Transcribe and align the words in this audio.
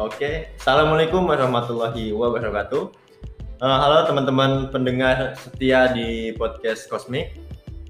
Oke, 0.00 0.56
assalamualaikum 0.56 1.28
warahmatullahi 1.28 2.16
wabarakatuh. 2.16 2.88
Uh, 3.60 3.78
halo 3.84 4.08
teman-teman 4.08 4.72
pendengar 4.72 5.36
setia 5.36 5.92
di 5.92 6.32
podcast 6.40 6.88
Kosmik. 6.88 7.36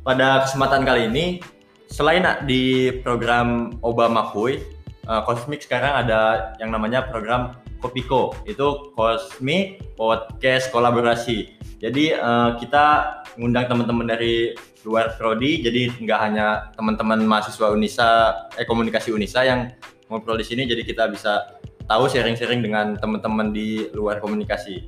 Pada 0.03 0.43
kesempatan 0.43 0.83
kali 0.83 1.07
ini, 1.07 1.39
selain 1.87 2.27
di 2.51 2.91
program 3.07 3.79
Obama 3.87 4.27
Kuy, 4.35 4.59
uh, 5.07 5.23
Kosmik 5.23 5.63
sekarang 5.63 6.03
ada 6.03 6.51
yang 6.59 6.75
namanya 6.75 7.07
program 7.07 7.55
Kopiko. 7.79 8.35
Itu 8.43 8.91
Kosmik 8.99 9.95
Podcast 9.95 10.75
Kolaborasi. 10.75 11.63
Jadi 11.79 12.11
uh, 12.19 12.59
kita 12.59 13.23
ngundang 13.39 13.71
teman-teman 13.71 14.11
dari 14.11 14.59
luar 14.83 15.15
prodi, 15.15 15.63
jadi 15.63 15.95
nggak 15.95 16.19
hanya 16.19 16.75
teman-teman 16.75 17.23
mahasiswa 17.23 17.71
Unisa, 17.71 18.35
eh 18.59 18.67
komunikasi 18.67 19.15
Unisa 19.15 19.47
yang 19.47 19.71
ngobrol 20.11 20.35
di 20.35 20.43
sini, 20.43 20.67
jadi 20.67 20.83
kita 20.83 21.07
bisa 21.07 21.60
tahu 21.91 22.07
sharing-sharing 22.07 22.63
dengan 22.63 22.95
teman-teman 22.95 23.51
di 23.51 23.91
luar 23.91 24.23
komunikasi. 24.23 24.87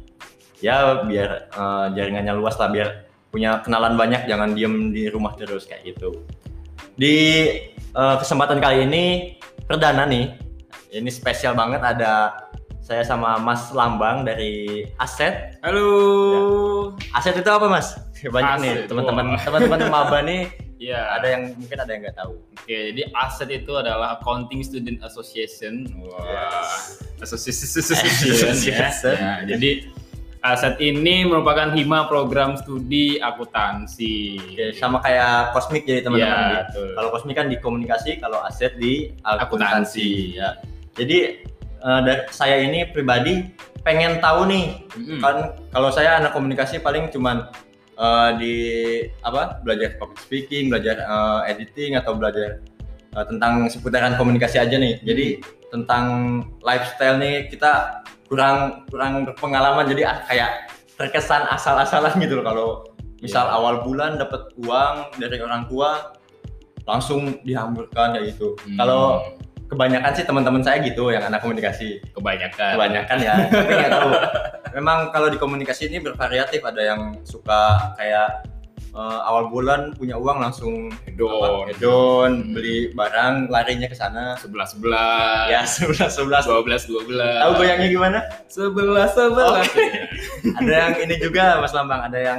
Ya 0.62 1.02
biar 1.02 1.50
uh, 1.58 1.90
jaringannya 1.90 2.38
luas 2.38 2.54
lah, 2.62 2.70
biar 2.70 3.10
punya 3.34 3.58
kenalan 3.66 3.98
banyak, 3.98 4.30
jangan 4.30 4.54
diem 4.54 4.94
di 4.94 5.10
rumah 5.10 5.34
terus 5.34 5.66
kayak 5.66 5.82
gitu. 5.82 6.22
Di 6.94 7.16
uh, 7.98 8.22
kesempatan 8.22 8.62
kali 8.62 8.86
ini 8.86 9.34
perdana 9.66 10.06
nih, 10.06 10.30
ini 10.94 11.10
spesial 11.10 11.58
banget 11.58 11.82
ada 11.82 12.38
saya 12.78 13.02
sama 13.02 13.34
Mas 13.42 13.74
Lambang 13.74 14.22
dari 14.22 14.86
Aset. 15.02 15.58
Halo. 15.66 15.90
Ya. 17.02 17.18
Aset 17.18 17.34
itu 17.42 17.50
apa 17.50 17.66
Mas? 17.66 17.98
Banyak 18.22 18.54
Aset. 18.54 18.62
nih 18.62 18.74
teman-teman 18.86 19.34
teman-teman 19.42 19.80
maba 19.90 20.22
nih 20.22 20.46
Ya. 20.82 21.14
Ada 21.14 21.26
yang 21.38 21.42
mungkin 21.54 21.78
ada 21.78 21.90
yang 21.94 22.02
nggak 22.02 22.18
tahu. 22.18 22.34
Oke, 22.58 22.76
jadi 22.90 23.02
ASET 23.14 23.50
itu 23.54 23.72
adalah 23.78 24.18
Accounting 24.18 24.66
Student 24.66 24.98
Association. 25.06 25.86
Wah. 26.02 26.66
Yes. 27.22 27.22
Association. 27.22 28.54
ya. 28.66 28.90
ya. 28.90 29.32
Jadi 29.46 29.70
ASET 30.42 30.82
ini 30.82 31.22
merupakan 31.22 31.70
hima 31.70 32.10
program 32.10 32.58
studi 32.58 33.22
akuntansi. 33.22 34.42
Oke, 34.42 34.66
sama 34.74 34.98
kayak 34.98 35.54
Kosmik 35.54 35.86
jadi 35.86 36.02
teman-teman. 36.02 36.66
Ya, 36.66 36.66
kalau 36.98 37.08
Kosmik 37.14 37.38
kan 37.38 37.46
di 37.46 37.62
komunikasi, 37.62 38.18
kalau 38.18 38.42
ASET 38.42 38.74
di 38.74 39.14
akuntansi. 39.22 40.34
Ya. 40.34 40.58
Jadi 40.98 41.46
uh, 41.78 42.26
saya 42.34 42.58
ini 42.58 42.90
pribadi 42.90 43.54
pengen 43.86 44.18
tahu 44.18 44.50
nih, 44.50 44.82
mm 44.82 45.02
-hmm. 45.06 45.18
kan 45.22 45.36
kalau 45.70 45.94
saya 45.94 46.18
anak 46.18 46.34
komunikasi 46.34 46.82
paling 46.82 47.06
cuman 47.14 47.46
uh, 47.98 48.36
di 48.36 48.56
apa 49.24 49.60
belajar 49.60 49.96
public 49.96 50.20
speaking, 50.22 50.72
belajar 50.72 51.02
uh, 51.04 51.44
editing 51.48 51.96
atau 51.96 52.16
belajar 52.16 52.62
uh, 53.16 53.24
tentang 53.26 53.68
seputaran 53.68 54.16
komunikasi 54.16 54.60
aja 54.60 54.76
nih. 54.76 55.00
Jadi 55.02 55.26
tentang 55.72 56.04
lifestyle 56.60 57.16
nih 57.16 57.48
kita 57.48 58.04
kurang 58.28 58.84
kurang 58.92 59.24
berpengalaman 59.24 59.88
jadi 59.88 60.02
ah, 60.08 60.18
kayak 60.28 60.50
terkesan 61.00 61.48
asal-asalan 61.48 62.12
gitu 62.20 62.40
loh 62.40 62.44
kalau 62.44 62.68
misal 63.24 63.48
yeah. 63.48 63.56
awal 63.56 63.74
bulan 63.80 64.20
dapat 64.20 64.52
uang 64.60 65.16
dari 65.16 65.40
orang 65.40 65.64
tua 65.68 66.16
langsung 66.84 67.38
dihamburkan 67.46 68.18
kayak 68.18 68.34
gitu. 68.34 68.58
Hmm. 68.66 68.76
Kalau 68.76 69.04
kebanyakan 69.72 70.12
sih 70.12 70.24
teman-teman 70.28 70.60
saya 70.60 70.84
gitu 70.84 71.08
yang 71.08 71.24
anak 71.24 71.40
komunikasi. 71.40 72.04
Kebanyakan. 72.12 72.76
Kebanyakan 72.76 73.16
ya. 73.24 73.34
Tapi 73.48 73.72
nggak 73.72 73.92
tahu. 73.92 74.10
Memang 74.76 74.98
kalau 75.08 75.32
di 75.32 75.40
komunikasi 75.40 75.88
ini 75.88 76.04
bervariatif. 76.04 76.60
Ada 76.60 76.82
yang 76.84 77.00
suka 77.24 77.96
kayak 77.96 78.51
uh, 78.92 79.20
awal 79.28 79.48
bulan 79.48 79.96
punya 79.96 80.16
uang 80.16 80.38
langsung 80.40 80.92
hedon, 81.04 81.68
hedon 81.68 82.30
hmm. 82.44 82.52
beli 82.54 82.76
barang 82.92 83.48
larinya 83.48 83.88
ke 83.88 83.96
sana. 83.96 84.36
Sebelas 84.38 84.76
sebelas. 84.76 85.46
Ya 85.48 85.60
sebelas 85.66 86.12
sebelas. 86.14 86.42
Dua 86.46 86.62
belas 86.64 86.82
dua 86.86 87.02
belas. 87.04 87.40
Tahu 87.42 87.52
goyangnya 87.58 87.88
gimana? 87.88 88.18
Sebelas 88.48 89.10
sebelas. 89.16 89.66
Oh. 89.68 90.58
ada 90.62 90.72
yang 90.72 90.94
ini 91.00 91.14
juga 91.20 91.60
Mas 91.60 91.72
Lambang. 91.74 92.00
Ada 92.08 92.18
yang 92.20 92.38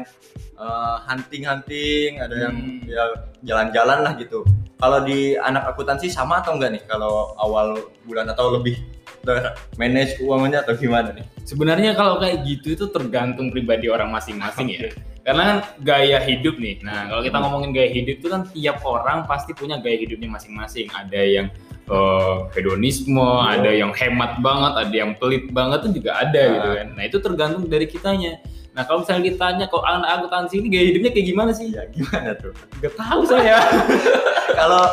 uh, 0.58 0.64
eh, 0.64 0.96
hunting 1.10 1.44
hunting. 1.46 2.10
Ada 2.22 2.36
hmm. 2.36 2.44
yang 2.46 2.56
ya 2.88 3.04
jalan-jalan 3.44 4.00
lah 4.06 4.14
gitu 4.16 4.46
kalau 4.84 5.00
di 5.08 5.40
anak 5.40 5.72
akuntansi 5.72 6.12
sama 6.12 6.44
atau 6.44 6.60
enggak 6.60 6.76
nih 6.76 6.84
kalau 6.92 7.32
awal 7.40 7.80
bulan 8.04 8.28
atau 8.28 8.60
lebih 8.60 8.84
manage 9.80 10.20
uangnya 10.20 10.60
atau 10.68 10.76
gimana 10.76 11.16
nih? 11.16 11.24
Sebenarnya 11.48 11.96
kalau 11.96 12.20
kayak 12.20 12.44
gitu 12.44 12.76
itu 12.76 12.86
tergantung 12.92 13.48
pribadi 13.48 13.88
orang 13.88 14.12
masing-masing 14.12 14.76
ya. 14.76 14.92
Karena 15.24 15.42
kan 15.48 15.58
gaya 15.80 16.20
hidup 16.20 16.60
nih. 16.60 16.84
Nah, 16.84 17.08
kalau 17.08 17.24
kita 17.24 17.38
ngomongin 17.40 17.72
gaya 17.72 17.90
hidup 17.96 18.16
itu 18.20 18.28
kan 18.28 18.44
tiap 18.52 18.84
orang 18.84 19.24
pasti 19.24 19.56
punya 19.56 19.80
gaya 19.80 19.96
hidupnya 19.96 20.28
masing-masing. 20.28 20.92
Ada 20.92 21.22
yang 21.24 21.48
uh, 21.88 22.52
hedonisme, 22.52 23.16
oh. 23.16 23.40
ada 23.40 23.72
yang 23.72 23.96
hemat 23.96 24.44
banget, 24.44 24.74
ada 24.84 24.96
yang 24.96 25.16
pelit 25.16 25.48
banget 25.56 25.88
itu 25.88 26.04
juga 26.04 26.20
ada 26.20 26.44
nah. 26.44 26.54
gitu 26.60 26.70
kan. 26.76 26.88
Nah, 27.00 27.04
itu 27.08 27.18
tergantung 27.24 27.64
dari 27.72 27.88
kitanya. 27.88 28.44
Nah 28.74 28.82
kalau 28.90 29.06
misalnya 29.06 29.30
ditanya 29.30 29.66
kok 29.70 29.86
anak 29.86 30.10
akuntansi 30.18 30.58
ini 30.58 30.68
gaya 30.74 30.86
hidupnya 30.90 31.12
kayak 31.14 31.28
gimana 31.30 31.52
sih? 31.54 31.68
Ya 31.70 31.86
gimana 31.94 32.34
tuh? 32.42 32.54
Gak 32.82 32.98
tahu 32.98 33.22
saya. 33.30 33.62
kalau 34.60 34.86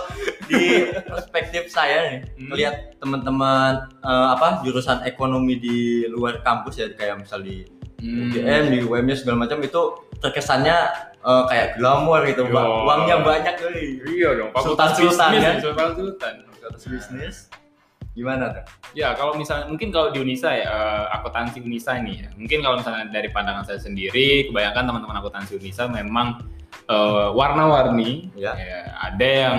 di 0.45 0.85
perspektif 1.11 1.73
saya 1.73 1.97
nih, 2.13 2.21
hmm. 2.29 2.49
melihat 2.53 2.75
teman-teman 3.01 3.89
uh, 4.05 4.37
apa 4.37 4.61
jurusan 4.61 5.01
ekonomi 5.09 5.57
di 5.57 6.05
luar 6.13 6.45
kampus 6.45 6.77
ya 6.77 6.87
kayak 6.93 7.25
misal 7.25 7.41
di 7.41 7.65
hmm. 8.05 8.21
UGM, 8.29 8.63
di 8.69 8.79
UMY 8.85 9.15
segala 9.17 9.49
macam 9.49 9.65
itu 9.65 9.83
terkesannya 10.21 10.77
uh, 11.25 11.49
kayak 11.49 11.81
glamor 11.81 12.23
gitu, 12.29 12.45
Yo. 12.47 12.87
uangnya 12.87 13.25
banyak 13.25 13.55
kali. 13.57 14.05
Iya 14.07 14.37
dong, 14.37 14.51
sultan 14.61 14.89
sultan 14.95 15.29
ya. 15.37 15.59
Sultan 15.59 15.91
sultan. 15.97 16.35
bisnis 16.71 17.51
gimana 18.15 18.51
tuh? 18.51 18.65
Ya 18.93 19.15
kalau 19.15 19.39
misalnya 19.39 19.71
mungkin 19.71 19.95
kalau 19.95 20.11
di 20.11 20.19
Unisa 20.19 20.51
ya 20.51 20.67
uh, 20.67 21.05
akuntansi 21.21 21.63
Unisa 21.63 21.95
ini 21.95 22.27
ya 22.27 22.29
mungkin 22.35 22.59
kalau 22.59 22.83
misalnya 22.83 23.07
dari 23.07 23.31
pandangan 23.31 23.63
saya 23.63 23.79
sendiri 23.79 24.51
kebanyakan 24.51 24.83
teman-teman 24.91 25.17
akuntansi 25.23 25.53
Unisa 25.63 25.87
memang 25.87 26.43
uh, 26.91 27.31
warna-warni 27.31 28.35
ya. 28.35 28.53
ya 28.59 28.81
ada 28.99 29.27
yang 29.27 29.57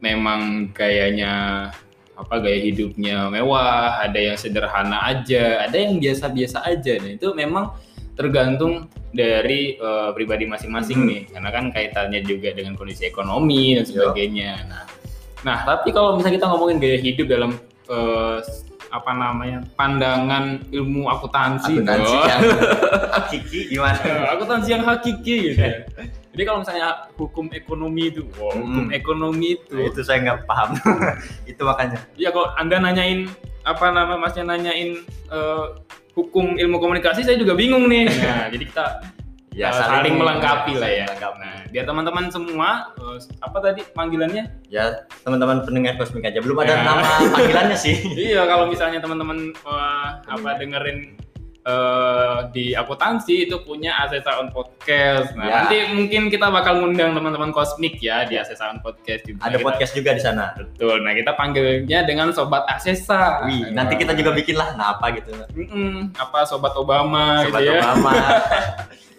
memang 0.00 0.72
kayaknya 0.72 1.68
apa 2.14 2.34
gaya 2.40 2.60
hidupnya 2.62 3.28
mewah 3.28 4.00
ada 4.00 4.16
yang 4.16 4.38
sederhana 4.38 5.02
aja 5.04 5.66
ada 5.66 5.74
yang 5.74 5.98
biasa-biasa 5.98 6.62
aja 6.64 6.96
nah 7.02 7.10
itu 7.10 7.28
memang 7.34 7.74
tergantung 8.14 8.86
dari 9.14 9.78
uh, 9.78 10.10
pribadi 10.14 10.46
masing-masing 10.46 10.98
hmm. 11.02 11.08
nih 11.10 11.20
karena 11.34 11.50
kan 11.50 11.64
kaitannya 11.70 12.20
juga 12.22 12.50
dengan 12.54 12.74
kondisi 12.78 13.06
ekonomi 13.06 13.78
dan 13.78 13.84
sebagainya 13.86 14.52
nah 14.70 14.84
nah 15.44 15.58
tapi 15.62 15.92
kalau 15.92 16.16
misalnya 16.16 16.40
kita 16.40 16.48
ngomongin 16.50 16.78
gaya 16.80 16.98
hidup 16.98 17.26
dalam 17.28 17.52
uh, 17.90 18.38
apa 18.94 19.10
namanya 19.10 19.58
pandangan 19.74 20.62
ilmu 20.70 21.10
akuntansi, 21.10 21.82
akuntansi 21.82 22.14
yang 22.14 22.42
hakiki 23.18 23.60
gimana? 23.74 23.98
akuntansi 24.30 24.68
yang 24.70 24.84
hakiki 24.86 25.34
gitu. 25.50 25.58
Ya. 25.58 25.82
Jadi 26.34 26.42
kalau 26.46 26.58
misalnya 26.66 27.10
hukum 27.14 27.46
ekonomi 27.54 28.10
itu, 28.10 28.26
wow, 28.38 28.54
hukum 28.54 28.90
hmm. 28.90 28.98
ekonomi 28.98 29.54
itu, 29.54 29.74
nah, 29.74 29.86
itu 29.86 30.00
saya 30.02 30.18
nggak 30.22 30.38
paham. 30.46 30.78
itu 31.50 31.62
makanya. 31.62 31.98
Iya 32.14 32.30
kalau 32.30 32.54
anda 32.54 32.76
nanyain 32.78 33.30
apa 33.66 33.86
nama 33.90 34.14
masnya 34.14 34.46
nanyain 34.46 35.02
uh, 35.30 35.78
hukum 36.14 36.56
ilmu 36.56 36.78
komunikasi, 36.78 37.26
saya 37.26 37.36
juga 37.36 37.58
bingung 37.58 37.90
nih. 37.90 38.06
Nah, 38.08 38.46
jadi 38.54 38.64
kita 38.64 38.84
ya 39.54 39.70
uh, 39.70 39.74
saling, 39.74 39.90
saling 39.90 40.14
melengkapi 40.18 40.72
lah 40.78 40.90
ya. 40.90 41.06
Nah, 41.14 41.62
biar 41.70 41.84
teman-teman 41.86 42.24
semua 42.30 42.94
uh, 42.98 43.18
apa 43.42 43.58
tadi 43.62 43.82
panggilannya? 43.94 44.50
Ya, 44.70 45.06
teman-teman 45.22 45.62
pendengar 45.66 45.98
kosmik 45.98 46.26
aja. 46.26 46.42
Belum 46.42 46.58
ada 46.62 46.74
ya. 46.74 46.82
nama 46.82 47.02
panggilannya 47.34 47.78
sih. 47.78 47.96
iya, 48.14 48.46
kalau 48.46 48.70
misalnya 48.70 48.98
teman-teman 49.02 49.54
uh, 49.66 50.22
apa 50.26 50.58
dengerin 50.58 51.18
uh, 51.64 52.48
di 52.52 52.76
akuntansi 52.76 53.48
itu 53.48 53.56
punya 53.64 53.96
Asesa 54.04 54.40
on 54.40 54.52
Podcast. 54.52 55.32
Nah, 55.34 55.44
ya. 55.44 55.54
nanti 55.64 55.76
mungkin 55.92 56.28
kita 56.28 56.52
bakal 56.52 56.84
ngundang 56.84 57.16
teman-teman 57.16 57.50
kosmik 57.50 57.98
ya 57.98 58.24
di 58.28 58.38
Asesa 58.38 58.70
on 58.70 58.80
Podcast 58.84 59.24
juga. 59.26 59.40
Ada 59.44 59.58
kita, 59.58 59.64
podcast 59.66 59.92
juga 59.96 60.10
di 60.14 60.22
sana. 60.22 60.52
Betul. 60.54 61.02
Nah, 61.02 61.12
kita 61.16 61.32
panggilnya 61.34 62.04
dengan 62.04 62.30
sobat 62.30 62.64
Asesa. 62.70 63.44
Wih, 63.48 63.72
nah, 63.72 63.84
nanti 63.84 64.00
kita 64.00 64.12
juga 64.14 64.30
bikin 64.36 64.56
lah 64.56 64.76
nah 64.76 64.96
apa 64.96 65.12
gitu. 65.16 65.32
Mm 65.56 65.66
-mm, 65.66 65.96
apa 66.20 66.46
sobat 66.46 66.72
Obama 66.76 67.44
sobat 67.48 67.60
gitu 67.64 67.72
ya. 67.72 67.80
Obama. 67.82 68.14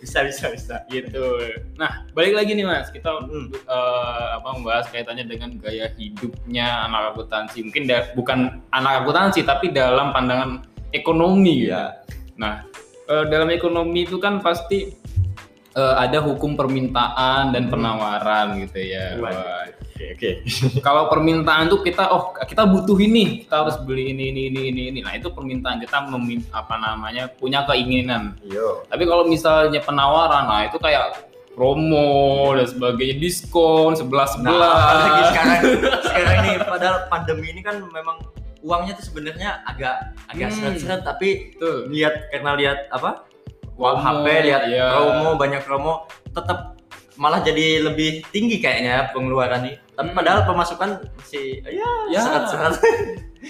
bisa 0.06 0.22
bisa 0.22 0.46
bisa 0.54 0.76
gitu 0.94 1.42
nah 1.82 2.06
balik 2.14 2.38
lagi 2.38 2.54
nih 2.54 2.62
mas 2.62 2.94
kita 2.94 3.10
hmm. 3.10 3.50
uh, 3.66 4.38
apa 4.38 4.50
membahas 4.54 4.86
kaitannya 4.94 5.26
dengan 5.26 5.58
gaya 5.58 5.90
hidupnya 5.98 6.86
anak 6.86 7.18
akuntansi 7.18 7.66
mungkin 7.66 7.90
da- 7.90 8.14
bukan 8.14 8.62
anak 8.70 9.02
akuntansi 9.02 9.42
tapi 9.42 9.74
dalam 9.74 10.14
pandangan 10.14 10.62
ekonomi 10.94 11.74
ya 11.74 12.06
nah 12.36 12.68
uh, 13.08 13.26
dalam 13.28 13.50
ekonomi 13.52 14.06
itu 14.08 14.20
kan 14.20 14.44
pasti 14.44 14.92
uh, 15.76 15.96
ada 16.00 16.24
hukum 16.24 16.56
permintaan 16.56 17.52
dan 17.56 17.68
hmm. 17.68 17.72
penawaran 17.72 18.48
gitu 18.64 18.80
ya 18.80 19.16
Oke. 19.96 20.20
Okay, 20.20 20.34
Kalau 20.86 21.08
permintaan 21.08 21.72
tuh 21.72 21.80
kita 21.80 22.12
oh 22.12 22.36
kita 22.44 22.68
butuh 22.68 23.00
ini, 23.00 23.48
kita 23.48 23.64
harus 23.64 23.80
beli 23.80 24.12
ini 24.12 24.28
ini 24.28 24.52
ini 24.52 24.62
ini 24.68 24.82
ini. 24.92 25.00
Nah, 25.00 25.16
itu 25.16 25.32
permintaan 25.32 25.80
kita 25.80 26.12
memin, 26.12 26.44
apa 26.52 26.76
namanya 26.76 27.32
punya 27.32 27.64
keinginan. 27.64 28.36
Yo. 28.44 28.84
Tapi 28.92 29.08
kalau 29.08 29.24
misalnya 29.24 29.80
penawaran, 29.80 30.52
nah 30.52 30.68
itu 30.68 30.76
kayak 30.84 31.32
promo 31.56 32.52
dan 32.60 32.68
sebagainya, 32.68 33.16
diskon 33.24 33.96
sebelas 33.96 34.36
sebelas. 34.36 34.52
Nah, 34.52 35.32
sekarang 35.32 35.60
sekarang 36.12 36.36
ini 36.44 36.52
padahal 36.60 36.98
pandemi 37.08 37.56
ini 37.56 37.64
kan 37.64 37.80
memang 37.80 38.20
uangnya 38.66 38.98
tuh 38.98 39.06
sebenarnya 39.06 39.62
agak 39.64 39.96
agak 40.26 40.50
Hmm. 40.50 40.58
seret-seret 40.58 41.02
tapi 41.02 41.54
Tuh. 41.56 41.86
lihat 41.88 42.34
karena 42.34 42.52
lihat 42.56 42.90
apa 42.90 43.30
uang 43.76 43.96
Promo, 43.96 44.26
HP 44.26 44.26
lihat 44.44 44.62
iya. 44.66 44.86
promo 44.90 45.30
banyak 45.36 45.62
promo 45.62 45.94
tetap 46.28 46.74
malah 47.16 47.40
jadi 47.40 47.80
lebih 47.82 48.26
tinggi 48.28 48.58
kayaknya 48.58 49.14
pengeluaran 49.14 49.62
nih 49.62 49.78
tapi 49.94 50.10
Hmm. 50.10 50.18
padahal 50.18 50.40
pemasukan 50.44 50.90
masih 51.16 51.62
ya, 51.64 51.90
Ya. 52.10 52.20
seret-seret 52.20 52.76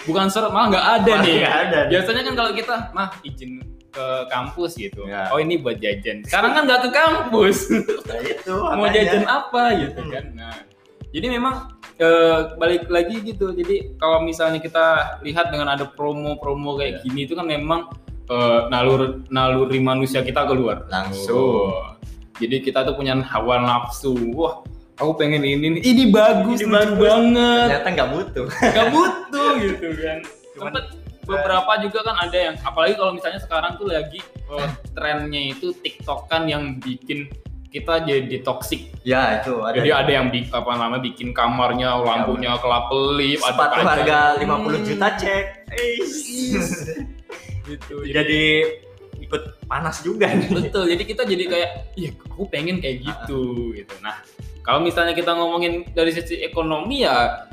Bukan 0.04 0.28
seret 0.28 0.52
malah 0.52 0.68
nggak 0.70 0.88
ada 0.94 1.08
Malah 1.10 1.24
nih. 1.24 1.36
nggak 1.40 1.56
ada 1.58 1.80
nih. 1.80 1.92
Biasanya 1.96 2.22
kan 2.22 2.34
kalau 2.36 2.52
kita 2.52 2.76
mah 2.92 3.08
izin 3.24 3.52
ke 3.88 4.06
kampus 4.28 4.72
gitu. 4.76 5.08
Ya. 5.08 5.32
Oh 5.32 5.40
ini 5.40 5.56
buat 5.56 5.80
jajan. 5.80 6.20
Sekarang 6.28 6.52
kan 6.52 6.68
nggak 6.68 6.82
ke 6.84 6.90
kampus. 6.92 7.72
Nah, 8.04 8.20
itu 8.20 8.54
Mau 8.76 8.88
jajan 8.92 9.24
apa 9.24 9.64
gitu 9.80 10.00
Hmm. 10.04 10.12
kan. 10.12 10.26
Nah, 10.36 10.56
jadi 11.10 11.28
memang 11.32 11.75
eh, 11.98 12.40
balik 12.56 12.88
lagi 12.88 13.22
gitu. 13.22 13.52
Jadi 13.52 13.96
kalau 13.96 14.20
misalnya 14.20 14.60
kita 14.60 14.86
lihat 15.22 15.50
dengan 15.50 15.70
ada 15.70 15.88
promo-promo 15.88 16.76
kayak 16.76 17.00
Ya. 17.00 17.02
gini 17.04 17.24
itu 17.24 17.34
kan 17.34 17.46
memang 17.46 17.88
eh, 18.26 18.60
nalur 18.68 19.22
naluri 19.28 19.80
manusia 19.80 20.20
kita 20.20 20.44
keluar. 20.44 20.84
Langsung. 20.88 21.72
Oh. 21.72 21.96
Jadi 22.36 22.60
kita 22.62 22.84
tuh 22.84 22.94
punya 22.94 23.16
hawa 23.16 23.62
nafsu. 23.62 24.12
Wah, 24.34 24.60
aku 24.96 25.16
pengen 25.16 25.40
ini 25.40 25.80
nih. 25.80 25.82
Ini 25.82 26.04
bagus, 26.10 26.60
Ini 26.60 26.68
bagus. 26.68 27.00
banget. 27.00 27.68
ternyata 27.72 27.90
nggak 27.94 28.10
butuh 28.12 28.46
Gak 28.52 28.88
butuh 28.92 29.50
gitu 29.62 29.88
kan. 29.96 30.18
Cuman- 30.56 30.74
Sempet 30.76 30.86
beberapa 31.26 31.72
juga 31.82 32.00
kan 32.06 32.16
ada 32.22 32.38
yang 32.38 32.56
apalagi 32.62 32.94
kalau 32.96 33.10
misalnya 33.10 33.42
sekarang 33.42 33.78
tuh 33.78 33.90
lagi 33.90 34.20
eh, 34.46 34.70
trennya 34.94 35.42
itu 35.52 35.74
TikTokan 35.76 36.46
yang 36.46 36.64
bikin 36.78 37.32
kita 37.76 37.94
jadi 38.02 38.38
toxic. 38.40 38.88
ya 39.04 39.38
itu 39.38 39.60
ada 39.60 39.76
Jadi 39.76 39.92
ada 39.92 40.08
yang 40.10 40.28
bik, 40.30 40.48
apa 40.50 40.72
namanya 40.74 41.04
bikin 41.04 41.30
kamarnya 41.30 42.00
lampunya 42.00 42.56
kelap 42.56 42.88
kelip, 42.88 43.38
ada 43.38 43.48
sepatu 43.52 43.76
kaca. 43.76 43.90
harga 43.92 44.20
50 44.40 44.48
Hmm. 44.72 44.86
juta 44.86 45.08
cek 45.14 45.46
gitu. 47.66 47.96
Jadi, 48.02 48.14
jadi 48.14 48.44
ikut 49.18 49.42
panas 49.66 50.00
juga 50.00 50.30
nih 50.30 50.50
betul. 50.50 50.86
Jadi 50.86 51.04
kita 51.04 51.22
jadi 51.24 51.44
kayak, 51.46 51.70
iya 51.94 52.10
aku 52.14 52.46
pengen 52.46 52.78
kayak 52.78 53.02
gitu 53.02 53.42
gitu. 53.74 53.96
Nah, 54.00 54.22
kalau 54.62 54.80
misalnya 54.80 55.12
kita 55.12 55.34
ngomongin 55.34 55.84
dari 55.92 56.10
sisi 56.10 56.40
ekonomi 56.40 57.04
ya 57.04 57.44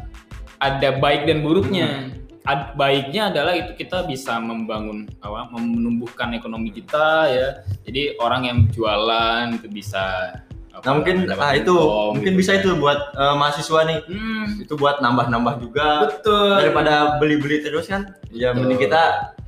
ada 0.56 0.88
baik 0.94 1.26
dan 1.26 1.42
buruknya. 1.42 2.12
Ad- 2.42 2.74
baiknya 2.74 3.30
adalah 3.30 3.54
itu 3.54 3.78
kita 3.78 4.02
bisa 4.02 4.42
membangun 4.42 5.06
apa 5.22 5.46
menumbuhkan 5.54 6.34
ekonomi 6.34 6.74
kita 6.74 7.30
ya. 7.30 7.48
Jadi 7.86 8.18
orang 8.18 8.42
yang 8.50 8.58
jualan 8.66 9.54
itu 9.54 9.70
bisa 9.70 10.34
apa, 10.72 10.82
nah 10.88 10.92
mungkin 10.98 11.16
ah 11.36 11.52
itu 11.52 11.68
income 11.68 12.16
mungkin 12.16 12.32
gitu. 12.32 12.40
bisa 12.40 12.52
itu 12.56 12.70
buat 12.80 13.12
eh, 13.12 13.34
mahasiswa 13.36 13.80
nih 13.84 13.98
Hmm, 14.08 14.46
itu 14.64 14.72
buat 14.74 15.04
nambah-nambah 15.04 15.54
juga 15.60 16.08
betul. 16.08 16.64
daripada 16.64 17.20
beli-beli 17.20 17.60
terus 17.60 17.86
kan 17.86 18.16
ya 18.32 18.56
Betul. 18.56 18.72
mending 18.72 18.80
kita 18.88 19.02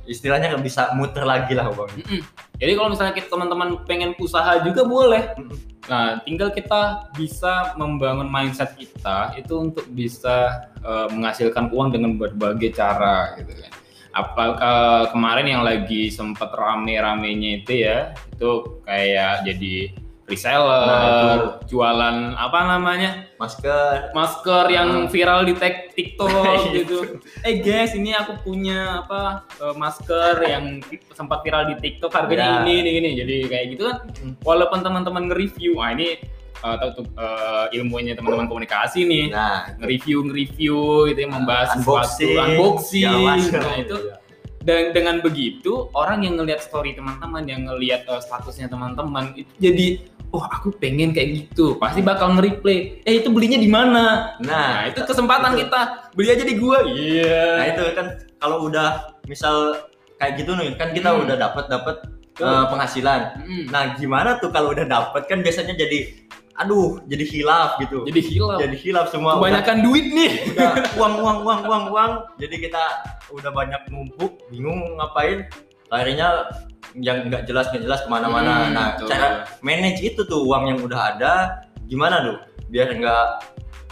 istilahnya 0.05 0.53
nggak 0.53 0.65
bisa 0.65 0.93
muter 0.97 1.25
lagi 1.25 1.53
lah 1.57 1.69
bang 1.69 1.91
Mm-mm. 2.01 2.21
Jadi 2.55 2.71
kalau 2.79 2.89
misalnya 2.93 3.13
kita 3.13 3.27
teman-teman 3.27 3.83
pengen 3.83 4.15
usaha 4.15 4.63
juga 4.63 4.87
boleh. 4.87 5.35
Mm-mm. 5.35 5.57
Nah, 5.85 6.17
tinggal 6.25 6.49
kita 6.49 7.11
bisa 7.13 7.77
membangun 7.77 8.25
mindset 8.25 8.73
kita 8.73 9.37
itu 9.37 9.53
untuk 9.53 9.85
bisa 9.91 10.65
eh, 10.81 11.07
menghasilkan 11.11 11.69
uang 11.69 11.93
dengan 11.93 12.17
berbagai 12.17 12.73
cara 12.73 13.37
gitu 13.37 13.53
kan. 13.53 13.71
Apa 14.15 14.43
eh, 14.55 15.05
kemarin 15.11 15.47
yang 15.51 15.63
lagi 15.67 16.07
sempat 16.09 16.55
rame-ramenya 16.55 17.61
itu 17.61 17.85
ya, 17.85 18.15
itu 18.33 18.81
kayak 18.87 19.45
jadi 19.45 19.93
reseller, 20.25 20.85
Nah, 20.85 21.37
jualan 21.63 22.15
apa 22.33 22.59
namanya? 22.67 23.29
masker 23.35 24.09
masker 24.11 24.65
yang 24.69 25.05
Ah. 25.05 25.07
viral 25.07 25.43
di 25.43 25.53
TikTok 25.53 26.29
Itu. 26.71 26.71
gitu. 26.73 26.97
Eh 27.41 27.59
guys, 27.59 27.93
ini 27.93 28.11
aku 28.11 28.33
punya 28.41 29.01
apa 29.01 29.45
eh, 29.55 29.75
masker 29.75 30.33
yang 30.41 30.81
sempat 31.11 31.41
viral 31.41 31.67
di 31.67 31.75
TikTok 31.75 32.09
harganya 32.09 32.43
Ya. 32.57 32.61
ini 32.63 32.73
ini 32.79 32.91
ini. 32.97 33.09
Jadi 33.13 33.35
kayak 33.45 33.65
gitu 33.71 33.83
kan. 33.85 33.97
Walaupun 34.41 34.81
teman-teman 34.81 35.27
nge-review, 35.27 35.77
ah 35.77 35.91
ini 35.91 36.17
eh, 36.57 36.75
tahu 36.75 36.89
tuh 36.95 37.05
eh, 37.13 37.65
ilmunya 37.75 38.13
teman-teman 38.13 38.47
komunikasi 38.47 39.03
nih. 39.03 39.29
nah 39.29 39.69
Nge-review 39.77 40.25
nge-review 40.25 40.77
itu 41.07 41.19
yang 41.19 41.33
membahas 41.35 41.75
unboxing 41.75 42.33
sesuatu, 42.33 42.49
unboxing. 42.49 43.13
macam. 43.21 43.61
Nah, 43.61 43.77
itu 43.77 43.97
dan 44.59 44.89
dengan 44.89 45.21
begitu 45.21 45.93
orang 45.93 46.25
yang 46.25 46.41
ngelihat 46.41 46.57
story 46.59 46.97
teman-teman 46.97 47.45
yang 47.45 47.61
ngelihat 47.63 48.01
eh, 48.03 48.17
statusnya 48.17 48.65
teman-teman 48.65 49.35
itu 49.35 49.51
jadi 49.59 50.01
oh 50.35 50.43
aku 50.43 50.75
pengen 50.75 51.09
kayak 51.09 51.47
gitu. 51.47 51.79
Pasti 51.79 52.03
bakal 52.03 52.35
nge-replay. 52.35 52.99
Eh 53.01 53.23
itu 53.23 53.31
belinya 53.31 53.55
di 53.55 53.71
mana? 53.71 54.35
Nah, 54.39 54.43
nah 54.43 54.75
itu 54.85 54.99
kesempatan 55.01 55.55
itu. 55.55 55.63
kita. 55.63 55.81
Beli 56.11 56.29
aja 56.29 56.43
di 56.43 56.55
gua. 56.55 56.83
Iya. 56.83 57.39
Nah 57.55 57.65
itu 57.65 57.83
kan 57.95 58.07
kalau 58.35 58.67
udah 58.67 58.89
misal 59.25 59.79
kayak 60.15 60.37
gitu 60.37 60.51
nih 60.53 60.75
kan 60.75 60.91
kita 60.91 61.09
Hmm. 61.09 61.23
udah 61.23 61.35
dapat 61.35 61.65
dapat 61.65 61.95
Betul. 62.35 62.45
eh, 62.45 62.65
penghasilan. 62.67 63.21
Mm, 63.41 63.63
nah 63.67 63.83
gimana 63.95 64.35
tuh 64.37 64.51
kalau 64.51 64.71
udah 64.71 64.83
dapat 64.83 65.23
kan 65.23 65.39
biasanya 65.39 65.71
jadi 65.73 66.27
aduh 66.55 67.03
jadi 67.03 67.23
hilaf 67.23 67.75
gitu. 67.79 68.03
Jadi 68.03 68.21
hilang 68.21 68.59
jadi 68.59 68.75
hilaf 68.75 69.07
semua. 69.07 69.35
Udah- 69.35 69.43
kebanyakan 69.59 69.77
duit 69.83 70.05
nih. 70.09 70.31
udah 70.51 70.71
uang 70.95 71.13
uang 71.19 71.37
uang 71.43 71.61
uang 71.63 71.83
uang. 71.91 72.11
Jadi 72.35 72.55
kita 72.61 72.83
udah 73.27 73.51
banyak 73.51 73.81
numpuk 73.87 74.39
bingung 74.47 74.95
ngapain 74.95 75.47
akhirnya 75.87 76.49
yang 76.95 77.27
nggak 77.27 77.43
jelas 77.43 77.67
nggak 77.69 77.83
jelas 77.83 77.99
ke 78.01 78.09
mana-mana 78.09 78.51
Hmm, 78.63 78.71
nah 78.71 78.87
betul. 78.95 79.07
cara 79.11 79.27
manage 79.59 79.99
itu 79.99 80.21
tuh 80.23 80.43
uang 80.43 80.63
yang 80.69 80.79
udah 80.79 81.01
ada 81.11 81.33
gimana 81.85 82.23
tuh 82.23 82.37
biar 82.65 82.87
nggak 82.89 83.27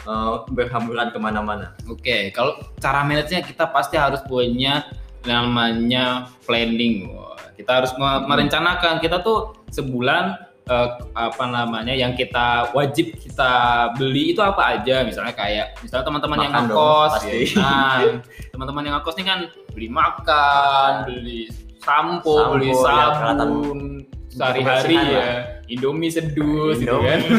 eh, 0.03 0.33
berhamburan 0.49 1.11
ke 1.11 1.19
mana-mana 1.19 1.75
Oke, 1.85 2.31
kalau 2.31 2.55
cara 2.77 3.03
manage-nya 3.03 3.41
kita 3.41 3.67
pasti 3.67 3.95
harus 3.95 4.23
punya 4.23 4.87
namanya 5.23 6.27
planning. 6.43 7.07
Kita 7.53 7.79
harus 7.79 7.91
me- 7.95 8.23
merencanakan 8.25 8.99
kita 8.99 9.19
tuh 9.19 9.55
sebulan 9.69 10.35
eh, 10.63 10.89
apa 11.13 11.43
namanya 11.45 11.91
yang 11.91 12.11
kita 12.11 12.71
wajib 12.71 13.15
kita 13.15 13.51
beli 13.95 14.31
itu 14.31 14.39
apa 14.39 14.75
aja. 14.75 15.03
Misalnya 15.03 15.31
kayak 15.31 15.79
misalnya 15.79 16.03
teman-teman 16.03 16.37
yang 16.39 16.53
ngekos, 16.57 17.13
ya. 17.23 17.35
Nah, 17.55 17.99
teman-teman 18.55 18.83
yang 18.83 18.95
ngekos 18.97 19.15
nih 19.15 19.25
kan 19.25 19.39
beli 19.71 19.87
makan, 19.87 20.91
beli 21.05 21.41
sampo, 21.83 22.33
Sampo, 22.39 22.53
beli 22.57 22.71
ya, 22.71 23.07
sabun 23.13 23.80
sehari-hari 24.33 24.97
ya. 24.97 25.25
Indomie 25.69 26.09
sedus 26.09 26.81
gitu 26.81 26.97
kan. 26.97 27.19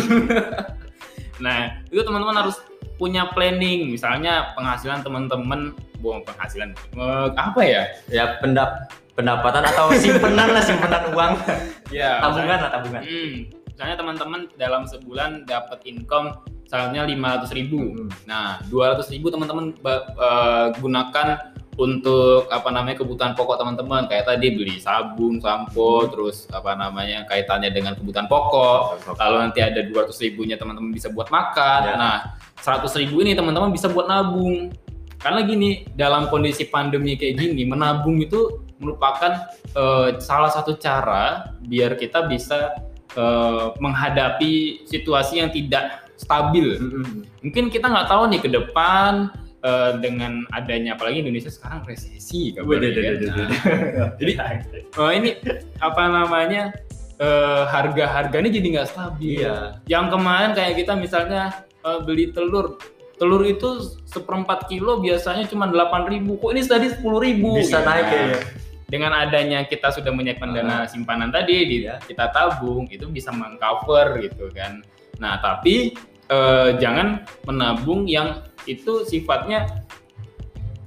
Nah, 1.43 1.82
itu 1.91 1.99
teman-teman 1.99 2.46
harus 2.46 2.62
punya 2.94 3.26
planning. 3.35 3.91
Misalnya 3.91 4.55
penghasilan 4.55 5.02
teman-teman, 5.02 5.75
bukan 5.99 6.23
penghasilan, 6.23 6.71
eh, 6.95 7.28
apa 7.35 7.61
ya? 7.66 7.83
ya 8.07 8.38
pendap 8.38 8.87
pendapatan 9.18 9.66
atau 9.66 9.90
simpenan 9.95 10.50
lah 10.50 10.62
simpenan 10.62 11.11
uang 11.14 11.33
Ya, 11.95 12.18
tabungan 12.18 12.59
lah 12.59 12.71
tabungan 12.71 13.02
Hmm, 13.07 13.35
misalnya 13.71 13.97
teman-teman 13.99 14.40
dalam 14.59 14.83
sebulan 14.90 15.47
dapat 15.47 15.83
income 15.87 16.35
misalnya 16.66 17.07
500 17.07 17.50
ribu. 17.59 17.83
Hmm. 17.95 18.09
Nah, 18.26 18.59
200 18.71 19.07
ribu 19.14 19.30
teman-teman 19.30 19.75
eh, 19.75 20.66
gunakan 20.78 21.26
untuk 21.75 22.47
apa 22.54 22.71
namanya 22.71 23.02
kebutuhan 23.02 23.35
pokok 23.35 23.59
teman-teman 23.59 24.07
kayak 24.07 24.31
tadi 24.31 24.54
beli 24.54 24.78
sabun, 24.78 25.43
sampo, 25.43 26.07
terus 26.07 26.47
apa 26.54 26.78
namanya 26.78 27.26
kaitannya 27.26 27.75
dengan 27.75 27.99
kebutuhan 27.99 28.31
pokok. 28.31 29.02
Kalau 29.19 29.38
nanti 29.43 29.59
ada 29.59 29.83
200 29.83 30.14
ribunya 30.23 30.54
teman-teman 30.54 30.95
bisa 30.95 31.11
buat 31.11 31.28
makan. 31.35 31.81
Ya. 31.83 31.95
Nah, 31.99 32.16
100 32.62 32.87
ribu 33.02 33.26
ini 33.26 33.35
teman-teman 33.35 33.75
bisa 33.75 33.90
buat 33.90 34.07
nabung. 34.07 34.71
Karena 35.19 35.40
gini, 35.43 35.88
dalam 35.97 36.28
kondisi 36.28 36.69
pandemi 36.69 37.16
kayak 37.16 37.40
gini, 37.40 37.64
menabung 37.64 38.21
itu 38.21 38.61
merupakan 38.78 39.49
eh, 39.73 40.09
salah 40.21 40.52
satu 40.52 40.76
cara 40.76 41.57
biar 41.64 41.97
kita 41.99 42.28
bisa 42.28 42.76
eh, 43.16 43.66
menghadapi 43.83 44.85
situasi 44.87 45.43
yang 45.43 45.50
tidak 45.50 46.07
stabil. 46.14 46.78
Hmm. 46.78 47.26
Mungkin 47.43 47.73
kita 47.73 47.90
nggak 47.90 48.07
tahu 48.07 48.23
nih 48.31 48.40
ke 48.40 48.50
depan 48.52 49.33
eh, 49.64 49.92
dengan 49.99 50.44
adanya 50.50 50.94
apalagi 50.94 51.18
Indonesia 51.18 51.49
sekarang 51.49 51.83
resesi 51.83 52.52
kabarnya 52.52 52.90
kan. 52.92 53.14
Nah, 53.18 53.49
jadi 54.14 54.33
oh, 55.00 55.11
ini 55.11 55.30
apa 55.80 56.02
namanya 56.06 56.62
eh, 57.16 57.62
harga-harganya 57.66 58.50
jadi 58.50 58.66
nggak 58.71 58.88
stabil. 58.88 59.40
iya 59.40 59.80
Yang 59.87 60.06
kemarin 60.12 60.50
kayak 60.52 60.75
kita 60.76 60.92
misalnya 60.94 61.42
eh, 61.80 61.99
beli 62.00 62.30
telur, 62.30 62.76
telur 63.14 63.42
itu 63.42 63.68
seperempat 64.04 64.66
kilo 64.66 64.99
biasanya 64.99 65.47
cuma 65.47 65.64
8.000 65.64 66.12
kok 66.35 66.50
ini 66.50 66.61
tadi 66.62 66.87
10.000 66.90 67.00
bisa 67.56 67.78
gitu. 67.78 67.88
naik 67.88 68.06
ya 68.06 68.38
Dengan 68.85 69.16
adanya 69.16 69.64
kita 69.64 69.90
sudah 69.90 70.12
menyiapkan 70.12 70.52
dana 70.52 70.85
simpanan 70.85 71.33
tadi, 71.33 71.56
di- 71.64 71.83
Iya. 71.83 71.99
kita 72.04 72.30
tabung 72.30 72.85
itu 72.87 73.09
bisa 73.09 73.33
mengcover 73.33 74.21
gitu 74.21 74.52
kan. 74.52 74.85
Nah 75.16 75.40
tapi 75.40 75.97
eh, 76.28 76.69
jangan 76.81 77.25
menabung 77.45 78.09
yang 78.09 78.40
itu 78.64 79.04
sifatnya 79.04 79.66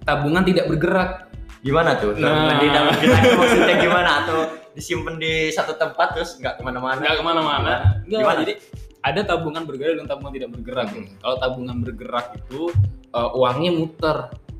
tabungan 0.03 0.43
tidak 0.47 0.69
bergerak. 0.71 1.11
gimana 1.57 1.97
tuh 1.99 2.13
Nah. 2.15 2.61
kita 2.61 2.79
itu 3.01 3.33
maksudnya 3.33 3.75
gimana 3.81 4.23
atau 4.23 4.45
disimpan 4.77 5.17
di 5.17 5.49
satu 5.49 5.73
tempat 5.73 6.13
terus 6.15 6.37
nggak 6.37 6.61
ke 6.61 6.61
mana-mana 6.63 7.01
nggak 7.01 7.17
ke 7.17 7.25
mana-mana. 7.25 7.73
Nggak, 8.05 8.21
Gimana? 8.23 8.39
Jadi 8.45 8.53
ada 9.03 9.21
tabungan 9.25 9.63
bergerak 9.65 9.95
dan 9.99 10.05
tabungan 10.05 10.33
tidak 10.37 10.49
bergerak. 10.53 10.87
Hmm. 10.93 11.07
Kalau 11.17 11.35
tabungan 11.41 11.77
bergerak 11.81 12.25
itu 12.37 12.61
eh, 13.11 13.29
uangnya 13.35 13.71
muter. 13.73 14.17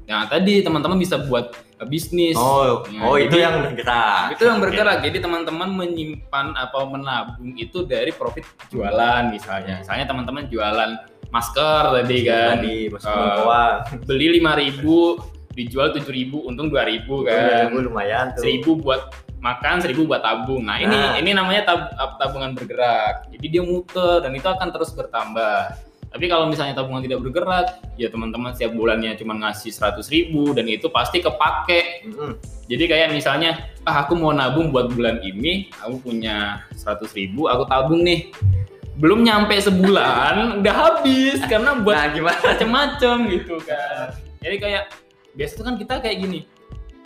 Nah 0.08 0.24
tadi 0.26 0.64
teman-teman 0.64 0.96
bisa 0.96 1.20
buat 1.20 1.52
uh, 1.78 1.88
bisnis. 1.88 2.40
Oh, 2.40 2.88
nah, 2.88 3.12
oh 3.12 3.16
itu 3.20 3.36
yang 3.36 3.60
bergerak. 3.60 4.40
Itu 4.40 4.48
yang 4.48 4.64
bergerak. 4.64 5.04
Jadi 5.04 5.20
teman-teman 5.20 5.70
menyimpan 5.76 6.56
atau 6.56 6.88
menabung 6.88 7.54
itu 7.60 7.84
dari 7.84 8.16
profit 8.16 8.48
jualan 8.72 9.28
misalnya. 9.30 9.84
Misalnya 9.84 10.08
teman-teman 10.08 10.48
jualan 10.48 10.92
masker 11.28 11.84
tadi 12.02 12.18
kan. 12.24 12.64
Tadi, 12.64 12.78
uh, 13.04 13.84
beli 14.08 14.40
lima 14.40 14.56
ribu 14.56 15.20
dijual 15.58 15.90
tujuh 15.90 16.14
ribu 16.14 16.38
untung 16.46 16.70
dua 16.70 16.86
ribu 16.86 17.26
kan 17.26 17.74
ribu 17.74 17.90
lumayan 17.90 18.30
tuh 18.38 18.46
seribu 18.46 18.78
buat 18.78 19.10
makan 19.42 19.82
seribu 19.82 20.06
buat 20.06 20.22
tabung 20.22 20.62
nah, 20.62 20.78
nah. 20.78 21.18
ini 21.18 21.26
ini 21.26 21.32
namanya 21.34 21.66
tab, 21.66 21.82
tabungan 22.22 22.54
bergerak 22.54 23.26
jadi 23.34 23.46
dia 23.58 23.64
muter 23.66 24.22
dan 24.22 24.38
itu 24.38 24.46
akan 24.46 24.70
terus 24.70 24.94
bertambah 24.94 25.74
tapi 26.18 26.34
kalau 26.34 26.50
misalnya 26.50 26.74
tabungan 26.74 27.06
tidak 27.06 27.22
bergerak 27.22 27.78
ya 27.94 28.10
teman-teman 28.10 28.50
setiap 28.50 28.74
bulannya 28.74 29.14
cuma 29.22 29.38
ngasih 29.38 29.70
seratus 29.70 30.10
ribu 30.10 30.50
dan 30.58 30.66
itu 30.66 30.90
pasti 30.90 31.22
kepake. 31.22 32.10
Mm-hmm. 32.10 32.32
jadi 32.66 32.84
kayak 32.90 33.08
misalnya 33.14 33.70
ah 33.86 34.02
aku 34.02 34.18
mau 34.18 34.34
nabung 34.34 34.74
buat 34.74 34.90
bulan 34.90 35.22
ini 35.22 35.70
aku 35.78 36.02
punya 36.10 36.66
seratus 36.74 37.14
ribu 37.14 37.46
aku 37.46 37.70
tabung 37.70 38.02
nih. 38.02 38.34
Belum 38.98 39.22
nyampe 39.22 39.54
sebulan 39.62 40.42
udah 40.66 40.74
habis 40.74 41.38
karena 41.46 41.78
buat 41.86 42.18
nah, 42.18 42.34
macem-macem 42.34 43.30
gitu 43.38 43.62
kan. 43.62 44.18
Jadi 44.42 44.58
kayak 44.58 44.90
biasa 45.38 45.54
tuh 45.54 45.66
kan 45.70 45.78
kita 45.78 46.02
kayak 46.02 46.18
gini 46.18 46.50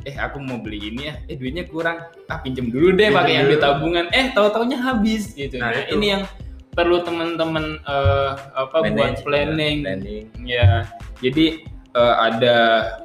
eh 0.02 0.18
aku 0.18 0.42
mau 0.42 0.58
beli 0.58 0.90
ini 0.90 1.14
ya 1.14 1.16
eh 1.30 1.38
duitnya 1.38 1.70
kurang 1.70 2.02
ah 2.26 2.40
pinjem 2.42 2.74
dulu 2.74 2.96
deh 2.96 3.12
pakai 3.12 3.44
yang 3.44 3.52
di 3.52 3.60
tabungan. 3.60 4.08
Eh 4.16 4.32
tahu 4.32 4.48
taunya 4.56 4.80
habis 4.80 5.36
gitu. 5.36 5.60
Nah, 5.60 5.76
nah 5.76 5.84
ini 5.92 6.06
yang 6.16 6.24
perlu 6.72 7.04
teman-teman 7.04 7.80
uh, 7.84 8.40
apa 8.56 8.88
Manage, 8.88 8.96
buat 8.96 9.28
planning. 9.28 9.78
Ya, 9.78 9.86
planning 9.86 10.26
ya 10.48 10.68
jadi 11.20 11.46
uh, 11.96 12.16
ada 12.32 12.56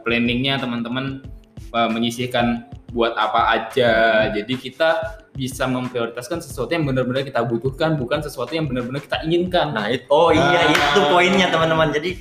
planningnya 0.06 0.62
teman-teman 0.62 1.26
uh, 1.74 1.90
menyisihkan 1.90 2.66
buat 2.94 3.12
apa 3.18 3.52
aja 3.52 3.90
hmm. 3.92 4.40
jadi 4.40 4.54
kita 4.56 4.90
bisa 5.36 5.68
memprioritaskan 5.68 6.40
sesuatu 6.40 6.72
yang 6.72 6.88
benar-benar 6.88 7.26
kita 7.26 7.44
butuhkan 7.44 7.98
bukan 8.00 8.24
sesuatu 8.24 8.56
yang 8.56 8.64
benar-benar 8.64 9.04
kita 9.04 9.20
inginkan 9.26 9.76
nah 9.76 9.90
itu 9.90 10.08
oh 10.08 10.32
iya 10.32 10.64
ah. 10.64 10.72
itu 10.72 11.00
poinnya 11.12 11.52
teman-teman 11.52 11.92
jadi 11.92 12.16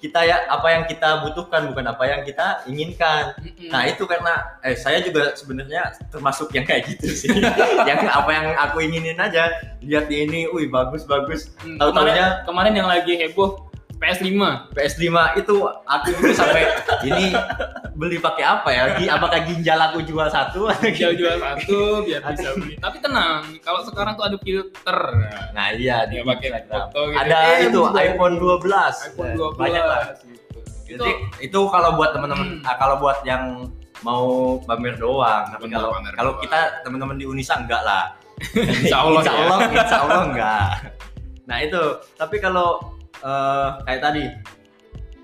kita 0.00 0.24
ya 0.24 0.48
apa 0.48 0.68
yang 0.72 0.84
kita 0.88 1.22
butuhkan 1.22 1.68
bukan 1.70 1.84
apa 1.92 2.04
yang 2.08 2.20
kita 2.24 2.64
inginkan. 2.64 3.36
Mm-hmm. 3.36 3.68
Nah 3.68 3.82
itu 3.86 4.02
karena 4.08 4.34
eh 4.64 4.74
saya 4.74 5.04
juga 5.04 5.36
sebenarnya 5.36 5.92
termasuk 6.08 6.48
yang 6.56 6.64
kayak 6.64 6.88
gitu 6.88 7.12
sih. 7.12 7.30
yang 7.88 8.00
apa 8.08 8.30
yang 8.32 8.46
aku 8.56 8.80
inginin 8.80 9.20
aja. 9.20 9.52
Lihat 9.84 10.08
ini, 10.08 10.48
wih 10.50 10.72
bagus 10.72 11.04
bagus. 11.04 11.52
Mm, 11.62 11.76
Tahu 11.76 11.90
tahunya 11.92 12.26
kemarin 12.48 12.74
yang 12.74 12.88
lagi 12.88 13.16
heboh 13.16 13.69
PS5. 14.00 14.32
PS5 14.72 15.08
itu 15.36 15.54
aku 15.84 16.08
juga 16.16 16.32
sampai 16.32 16.64
ini 17.04 17.36
beli 17.92 18.16
pakai 18.16 18.44
apa 18.48 18.68
ya? 18.72 18.82
Apakah 19.12 19.44
ginjal 19.44 19.76
aku 19.76 20.00
jual 20.00 20.24
satu? 20.32 20.72
Ginjal 20.80 21.12
jual 21.20 21.36
satu 21.36 22.08
biar 22.08 22.24
bisa 22.32 22.56
beli. 22.56 22.80
Tapi 22.80 22.96
tenang, 23.04 23.44
kalau 23.60 23.84
sekarang 23.84 24.16
tuh 24.16 24.24
ada 24.24 24.36
filter. 24.40 24.98
Nah 25.52 25.76
iya, 25.76 26.08
dia 26.08 26.24
pakai 26.24 26.64
foto 26.64 27.12
gitu. 27.12 27.20
Ada 27.20 27.38
eh, 27.60 27.68
itu 27.68 27.80
iPhone 27.92 28.34
12. 28.40 29.12
iPhone 29.12 29.32
12. 29.36 29.60
Banyak 29.60 29.84
lah. 29.84 30.02
Gitu. 30.88 30.96
Itu, 30.96 31.04
itu 31.38 31.60
kalau 31.70 31.94
buat 31.94 32.16
teman-teman, 32.16 32.58
hmm. 32.58 32.62
nah, 32.66 32.74
kalau 32.80 32.98
buat 32.98 33.22
yang 33.22 33.68
mau 34.00 34.56
pamer 34.64 34.96
doang. 34.96 35.44
Tapi 35.52 35.68
kalau 35.68 35.92
kalau 36.16 36.32
kita 36.40 36.82
teman-teman 36.82 37.20
di 37.20 37.28
Unisa 37.28 37.60
enggak 37.60 37.84
lah. 37.84 38.16
Insya 38.56 39.04
Allah, 39.04 39.20
insya 39.20 39.34
Allah, 39.36 39.58
ya. 39.60 39.68
insya 39.84 39.98
Allah 40.00 40.20
enggak. 40.32 40.68
Nah 41.44 41.56
itu, 41.60 41.82
tapi 42.16 42.40
kalau 42.40 42.80
uh, 43.24 43.80
kayak 43.84 44.00
tadi 44.02 44.24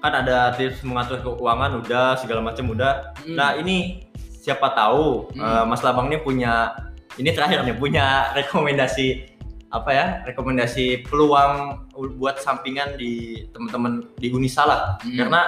kan 0.00 0.12
ada 0.22 0.54
tips 0.54 0.86
mengatur 0.86 1.18
keuangan 1.18 1.82
udah 1.82 2.14
segala 2.20 2.40
macam 2.44 2.70
udah. 2.70 3.16
Hmm. 3.26 3.34
Nah 3.34 3.58
ini 3.58 4.06
siapa 4.22 4.70
tahu 4.76 5.32
hmm. 5.34 5.42
uh, 5.42 5.64
Mas 5.66 5.82
Labang 5.82 6.06
ini 6.12 6.22
punya 6.22 6.76
ini 7.18 7.32
terakhir 7.32 7.64
nih 7.66 7.74
punya 7.74 8.30
rekomendasi 8.36 9.34
apa 9.74 9.90
ya 9.90 10.06
rekomendasi 10.30 11.04
peluang 11.10 11.84
buat 12.16 12.38
sampingan 12.38 12.94
di 12.94 13.44
teman-teman 13.50 14.06
di 14.16 14.30
Unisala 14.30 14.94
hmm. 15.02 15.18
karena 15.18 15.42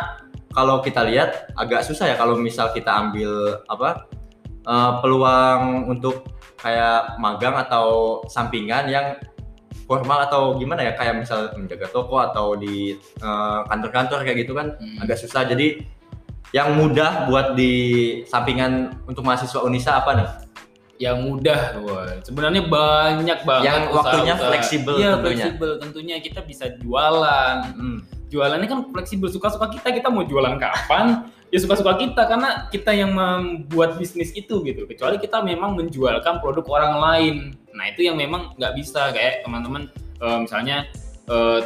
kalau 0.50 0.82
kita 0.82 1.06
lihat 1.06 1.54
agak 1.54 1.86
susah 1.86 2.10
ya 2.10 2.16
kalau 2.18 2.34
misal 2.34 2.74
kita 2.74 2.90
ambil 2.90 3.62
apa 3.70 4.10
uh, 4.66 4.98
peluang 4.98 5.86
untuk 5.86 6.26
kayak 6.58 7.14
magang 7.22 7.54
atau 7.54 8.20
sampingan 8.26 8.90
yang 8.90 9.14
formal 9.88 10.28
atau 10.28 10.54
gimana 10.60 10.84
ya 10.84 10.92
kayak 10.92 11.16
misal 11.16 11.48
menjaga 11.56 11.88
toko 11.88 12.20
atau 12.20 12.52
di 12.60 12.92
kantor 13.16 13.24
eh, 13.24 13.60
kantor-kantor 13.72 14.18
kayak 14.28 14.38
gitu 14.44 14.52
kan 14.52 14.76
hmm. 14.76 15.00
agak 15.00 15.16
susah 15.16 15.48
jadi 15.48 15.80
yang 16.52 16.80
mudah 16.80 17.28
buat 17.28 17.52
di 17.56 17.72
sampingan 18.24 19.04
untuk 19.04 19.20
mahasiswa 19.20 19.60
Unisa 19.64 20.00
apa 20.00 20.10
nih? 20.16 20.28
Yang 20.98 21.16
mudah, 21.30 21.60
wah 21.84 22.10
sebenarnya 22.24 22.62
banyak 22.66 23.38
banget. 23.44 23.68
Yang 23.68 23.82
waktunya 23.94 24.34
fleksibel 24.34 24.94
ya, 24.98 25.14
tentunya. 25.14 25.22
fleksibel 25.22 25.70
tentunya 25.78 26.16
kita 26.18 26.40
bisa 26.42 26.72
jualan. 26.80 27.56
Hmm. 27.76 27.98
Jualannya 28.32 28.68
kan 28.68 28.80
fleksibel 28.90 29.28
suka-suka 29.28 29.70
kita 29.70 29.92
kita 29.92 30.08
mau 30.08 30.24
jualan 30.24 30.56
kapan 30.56 31.28
ya 31.48 31.58
suka-suka 31.64 31.96
kita 31.96 32.28
karena 32.28 32.68
kita 32.68 32.92
yang 32.92 33.16
membuat 33.16 33.96
bisnis 33.96 34.36
itu 34.36 34.60
gitu 34.68 34.84
kecuali 34.84 35.16
kita 35.16 35.40
memang 35.40 35.80
menjualkan 35.80 36.44
produk 36.44 36.64
orang 36.68 36.94
lain 37.00 37.34
nah 37.78 37.86
itu 37.86 38.10
yang 38.10 38.18
memang 38.18 38.58
nggak 38.58 38.74
bisa 38.74 39.14
kayak 39.14 39.46
teman-teman 39.46 39.86
uh, 40.18 40.42
misalnya 40.42 40.90
uh, 41.30 41.62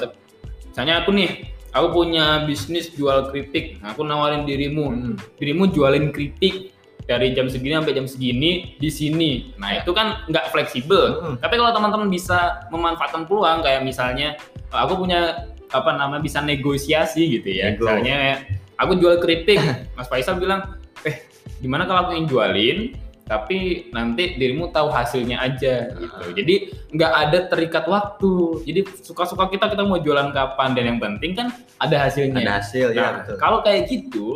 misalnya 0.69 1.01
aku 1.01 1.11
nih 1.17 1.49
aku 1.73 1.87
punya 2.05 2.45
bisnis 2.45 2.93
jual 2.93 3.33
keripik 3.33 3.81
nah, 3.81 3.97
aku 3.97 4.05
nawarin 4.05 4.45
dirimu 4.45 4.93
hmm. 4.93 5.15
dirimu 5.41 5.73
jualin 5.73 6.13
keripik 6.13 6.77
dari 7.03 7.35
jam 7.35 7.51
segini 7.51 7.75
sampai 7.75 7.99
jam 7.99 8.07
segini 8.07 8.79
di 8.79 8.87
sini. 8.87 9.51
Nah 9.59 9.83
itu 9.83 9.91
kan 9.91 10.23
nggak 10.31 10.55
fleksibel. 10.55 11.19
Hmm. 11.19 11.37
Tapi 11.43 11.59
kalau 11.59 11.75
teman-teman 11.75 12.09
bisa 12.09 12.63
memanfaatkan 12.71 13.27
peluang 13.27 13.59
kayak 13.67 13.83
misalnya 13.83 14.39
aku 14.71 15.03
punya 15.03 15.51
apa 15.73 15.91
namanya 15.99 16.23
bisa 16.23 16.39
negosiasi 16.39 17.41
gitu 17.41 17.49
ya. 17.51 17.75
Nego. 17.75 17.91
Misalnya 17.91 18.47
aku 18.79 18.99
jual 18.99 19.19
keripik 19.19 19.59
Mas 19.99 20.07
Faisal 20.07 20.39
bilang 20.39 20.79
eh 21.03 21.27
gimana 21.59 21.87
kalau 21.87 22.07
aku 22.09 22.13
yang 22.15 22.27
jualin 22.31 22.95
tapi 23.27 23.89
nanti 23.95 24.35
dirimu 24.35 24.75
tahu 24.75 24.91
hasilnya 24.91 25.39
aja 25.39 25.95
gitu. 25.95 26.11
Ah. 26.11 26.35
jadi 26.35 26.55
nggak 26.91 27.13
ada 27.13 27.39
terikat 27.49 27.85
waktu. 27.87 28.63
Jadi 28.67 28.81
suka-suka 29.01 29.47
kita 29.49 29.71
kita 29.71 29.83
mau 29.87 30.03
jualan 30.03 30.35
kapan 30.35 30.75
dan 30.75 30.85
yang 30.95 30.99
penting 30.99 31.33
kan 31.39 31.49
ada 31.79 31.97
hasilnya. 32.09 32.43
Ada 32.43 32.55
hasil 32.59 32.87
ya, 32.93 32.99
nah, 32.99 33.03
ya 33.03 33.17
betul. 33.23 33.37
kalau 33.39 33.59
kayak 33.63 33.83
gitu 33.89 34.27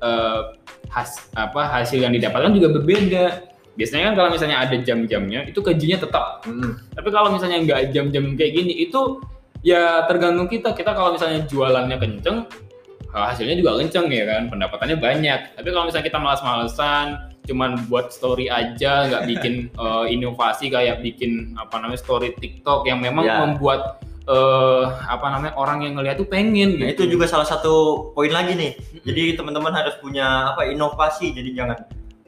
uh, 0.00 0.54
has 0.88 1.26
apa 1.34 1.66
hasil 1.66 1.98
yang 2.00 2.14
didapatkan 2.14 2.54
juga 2.54 2.68
berbeda. 2.80 3.26
Biasanya 3.76 4.08
kan 4.08 4.14
kalau 4.16 4.30
misalnya 4.32 4.56
ada 4.64 4.76
jam-jamnya 4.80 5.40
itu 5.44 5.60
gajinya 5.60 5.98
tetap. 6.00 6.26
Hmm. 6.48 6.80
tapi 6.96 7.08
kalau 7.12 7.28
misalnya 7.28 7.60
nggak 7.60 7.92
jam-jam 7.92 8.24
kayak 8.38 8.52
gini 8.56 8.88
itu 8.88 9.20
ya 9.60 10.06
tergantung 10.06 10.48
kita. 10.48 10.72
Kita 10.72 10.96
kalau 10.96 11.12
misalnya 11.12 11.44
jualannya 11.44 11.98
kenceng 11.98 12.46
hasilnya 13.12 13.56
juga 13.56 13.80
kenceng 13.80 14.06
ya 14.08 14.24
kan? 14.24 14.48
Pendapatannya 14.48 14.96
banyak. 14.96 15.40
Tapi 15.60 15.68
kalau 15.72 15.84
misalnya 15.88 16.06
kita 16.08 16.18
malas-malesan 16.20 17.25
cuman 17.46 17.86
buat 17.86 18.10
story 18.10 18.50
aja 18.50 19.06
nggak 19.08 19.24
bikin 19.30 19.54
uh, 19.78 20.04
inovasi 20.04 20.68
kayak 20.68 21.00
bikin 21.00 21.54
apa 21.56 21.78
namanya 21.78 22.02
story 22.02 22.34
TikTok 22.36 22.84
yang 22.90 22.98
memang 23.00 23.24
yeah. 23.24 23.40
membuat 23.40 24.02
uh, 24.26 24.98
apa 25.06 25.26
namanya 25.32 25.54
orang 25.56 25.78
yang 25.86 25.94
ngeliat 25.96 26.18
tuh 26.18 26.28
pengen 26.28 26.76
nah, 26.76 26.90
gitu. 26.92 27.06
itu 27.06 27.16
juga 27.16 27.30
salah 27.30 27.46
satu 27.46 28.08
poin 28.12 28.30
lagi 28.30 28.58
nih 28.58 28.72
jadi 29.06 29.38
teman-teman 29.38 29.72
harus 29.72 29.94
punya 30.02 30.52
apa 30.52 30.66
inovasi 30.66 31.32
jadi 31.32 31.50
jangan 31.54 31.78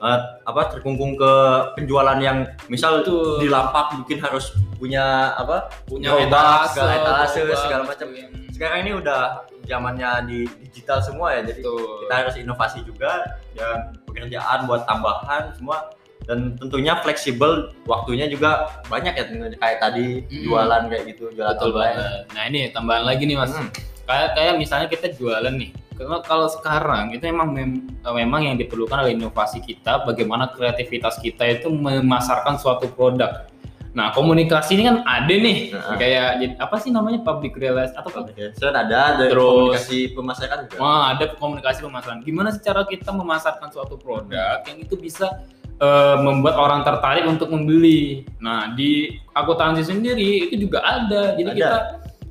uh, 0.00 0.18
apa 0.46 0.78
terkungkung 0.78 1.18
ke 1.18 1.32
penjualan 1.74 2.18
yang 2.22 2.46
misal 2.70 3.02
itu. 3.02 3.42
di 3.42 3.50
lapak 3.50 3.98
mungkin 3.98 4.18
harus 4.22 4.54
punya 4.78 5.34
apa 5.34 5.68
punya 5.90 6.14
etalase, 6.22 6.78
segala 6.78 6.90
etalase 7.02 7.38
segala 7.58 7.82
macam 7.84 8.08
sekarang 8.54 8.78
ini 8.86 8.92
udah 8.98 9.46
zamannya 9.68 10.10
di 10.26 10.38
digital 10.64 11.02
semua 11.04 11.36
ya 11.36 11.44
jadi 11.44 11.60
Betul. 11.60 12.06
kita 12.06 12.14
harus 12.14 12.34
inovasi 12.40 12.78
juga 12.86 13.12
dan 13.52 13.97
pekerjaan 14.18 14.66
buat 14.66 14.82
tambahan 14.84 15.54
semua 15.54 15.94
dan 16.28 16.58
tentunya 16.60 16.98
fleksibel 17.00 17.72
waktunya 17.88 18.28
juga 18.28 18.68
banyak 18.92 19.16
ya 19.16 19.24
kayak 19.56 19.78
tadi 19.80 20.20
hmm. 20.28 20.44
jualan 20.44 20.82
kayak 20.92 21.04
gitu 21.14 21.32
jualan 21.32 21.56
Betul 21.56 21.72
banget. 21.72 22.28
Nah 22.36 22.42
ini 22.50 22.68
tambahan 22.68 23.04
lagi 23.08 23.24
nih 23.24 23.36
mas, 23.40 23.54
hmm. 23.56 23.70
kayak 24.04 24.28
kayak 24.36 24.54
misalnya 24.60 24.88
kita 24.92 25.08
jualan 25.16 25.54
nih, 25.56 25.72
karena 25.96 26.20
kalau 26.26 26.52
sekarang 26.52 27.16
itu 27.16 27.24
memang 27.32 27.48
mem 27.56 27.70
memang 28.04 28.44
yang 28.44 28.56
diperlukan 28.60 29.00
adalah 29.00 29.14
inovasi 29.14 29.64
kita, 29.64 30.04
bagaimana 30.04 30.52
kreativitas 30.52 31.16
kita 31.16 31.48
itu 31.48 31.72
memasarkan 31.72 32.60
suatu 32.60 32.92
produk. 32.92 33.48
Nah, 33.96 34.12
komunikasi 34.12 34.76
ini 34.76 34.84
kan 34.84 35.00
ada 35.02 35.32
nih, 35.32 35.72
nah. 35.72 35.96
kayak 35.96 36.60
apa 36.60 36.76
sih 36.76 36.92
namanya 36.92 37.24
public 37.24 37.56
relation 37.56 37.96
atau 37.96 38.12
public 38.12 38.36
relation 38.36 38.70
ada, 38.70 39.16
ada 39.16 39.24
Terus, 39.32 39.40
komunikasi 39.40 39.98
pemasaran 40.12 40.58
juga. 40.68 40.76
Wah, 40.78 41.04
ada 41.16 41.24
komunikasi 41.34 41.78
pemasaran. 41.80 42.20
Gimana 42.20 42.52
sih 42.52 42.60
cara 42.60 42.84
kita 42.84 43.10
memasarkan 43.10 43.68
suatu 43.72 43.96
produk 43.96 44.60
yang 44.68 44.78
itu 44.78 44.94
bisa 45.00 45.40
uh, 45.80 46.16
membuat 46.20 46.60
orang 46.60 46.84
tertarik 46.84 47.24
untuk 47.24 47.48
membeli. 47.48 48.28
Nah, 48.38 48.76
di 48.76 49.18
akuntansi 49.32 49.88
sendiri 49.88 50.52
itu 50.52 50.68
juga 50.68 50.84
ada. 50.84 51.34
Jadi 51.34 51.50
ada. 51.50 51.58
kita 51.58 51.78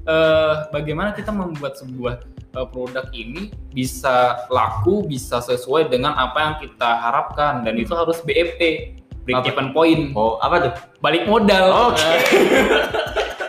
uh, 0.07 0.53
bagaimana 0.71 1.11
kita 1.17 1.33
membuat 1.33 1.75
sebuah 1.79 2.21
uh, 2.55 2.67
produk 2.69 3.05
ini 3.11 3.51
bisa 3.73 4.45
laku, 4.53 5.03
bisa 5.05 5.41
sesuai 5.41 5.89
dengan 5.91 6.15
apa 6.15 6.37
yang 6.37 6.55
kita 6.61 6.89
harapkan 7.01 7.65
dan 7.65 7.75
itu 7.77 7.93
harus 7.97 8.21
BEP, 8.23 8.93
break 9.27 9.43
even 9.51 9.67
point. 9.75 10.15
Oh, 10.15 10.39
apa 10.39 10.55
tuh? 10.63 10.73
Balik 11.03 11.27
modal. 11.27 11.91
Oke. 11.91 12.07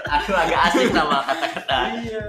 Okay. 0.08 0.25
Aku 0.25 0.32
agak 0.32 0.73
asing 0.73 0.88
sama 0.88 1.20
kata-kata. 1.20 2.00
Iya. 2.00 2.23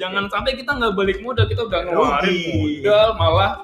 Jangan 0.00 0.32
sampai 0.32 0.56
kita 0.56 0.80
nggak 0.80 0.96
balik 0.96 1.20
modal, 1.20 1.44
kita 1.44 1.60
udah 1.68 1.84
ngeluarin 1.84 2.40
modal 2.56 3.08
malah 3.20 3.60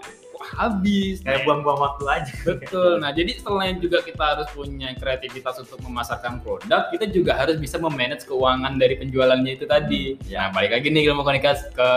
habis 0.54 1.24
kayak 1.24 1.42
buang-buang 1.48 1.80
waktu 1.80 2.04
aja 2.06 2.34
betul 2.44 3.00
nah 3.00 3.10
jadi 3.10 3.32
selain 3.40 3.80
juga 3.80 4.04
kita 4.04 4.20
harus 4.20 4.48
punya 4.52 4.92
kreativitas 4.94 5.58
untuk 5.64 5.80
memasarkan 5.82 6.44
produk 6.44 6.92
kita 6.92 7.08
juga 7.10 7.34
harus 7.34 7.56
bisa 7.56 7.80
memanage 7.80 8.28
keuangan 8.28 8.76
dari 8.76 9.00
penjualannya 9.00 9.52
itu 9.56 9.64
tadi 9.64 10.20
ya. 10.28 10.48
nah 10.48 10.60
balik 10.60 10.76
lagi 10.78 10.92
nih 10.92 11.10
ilmu 11.10 11.24
komunikasi 11.24 11.72
ke 11.74 11.88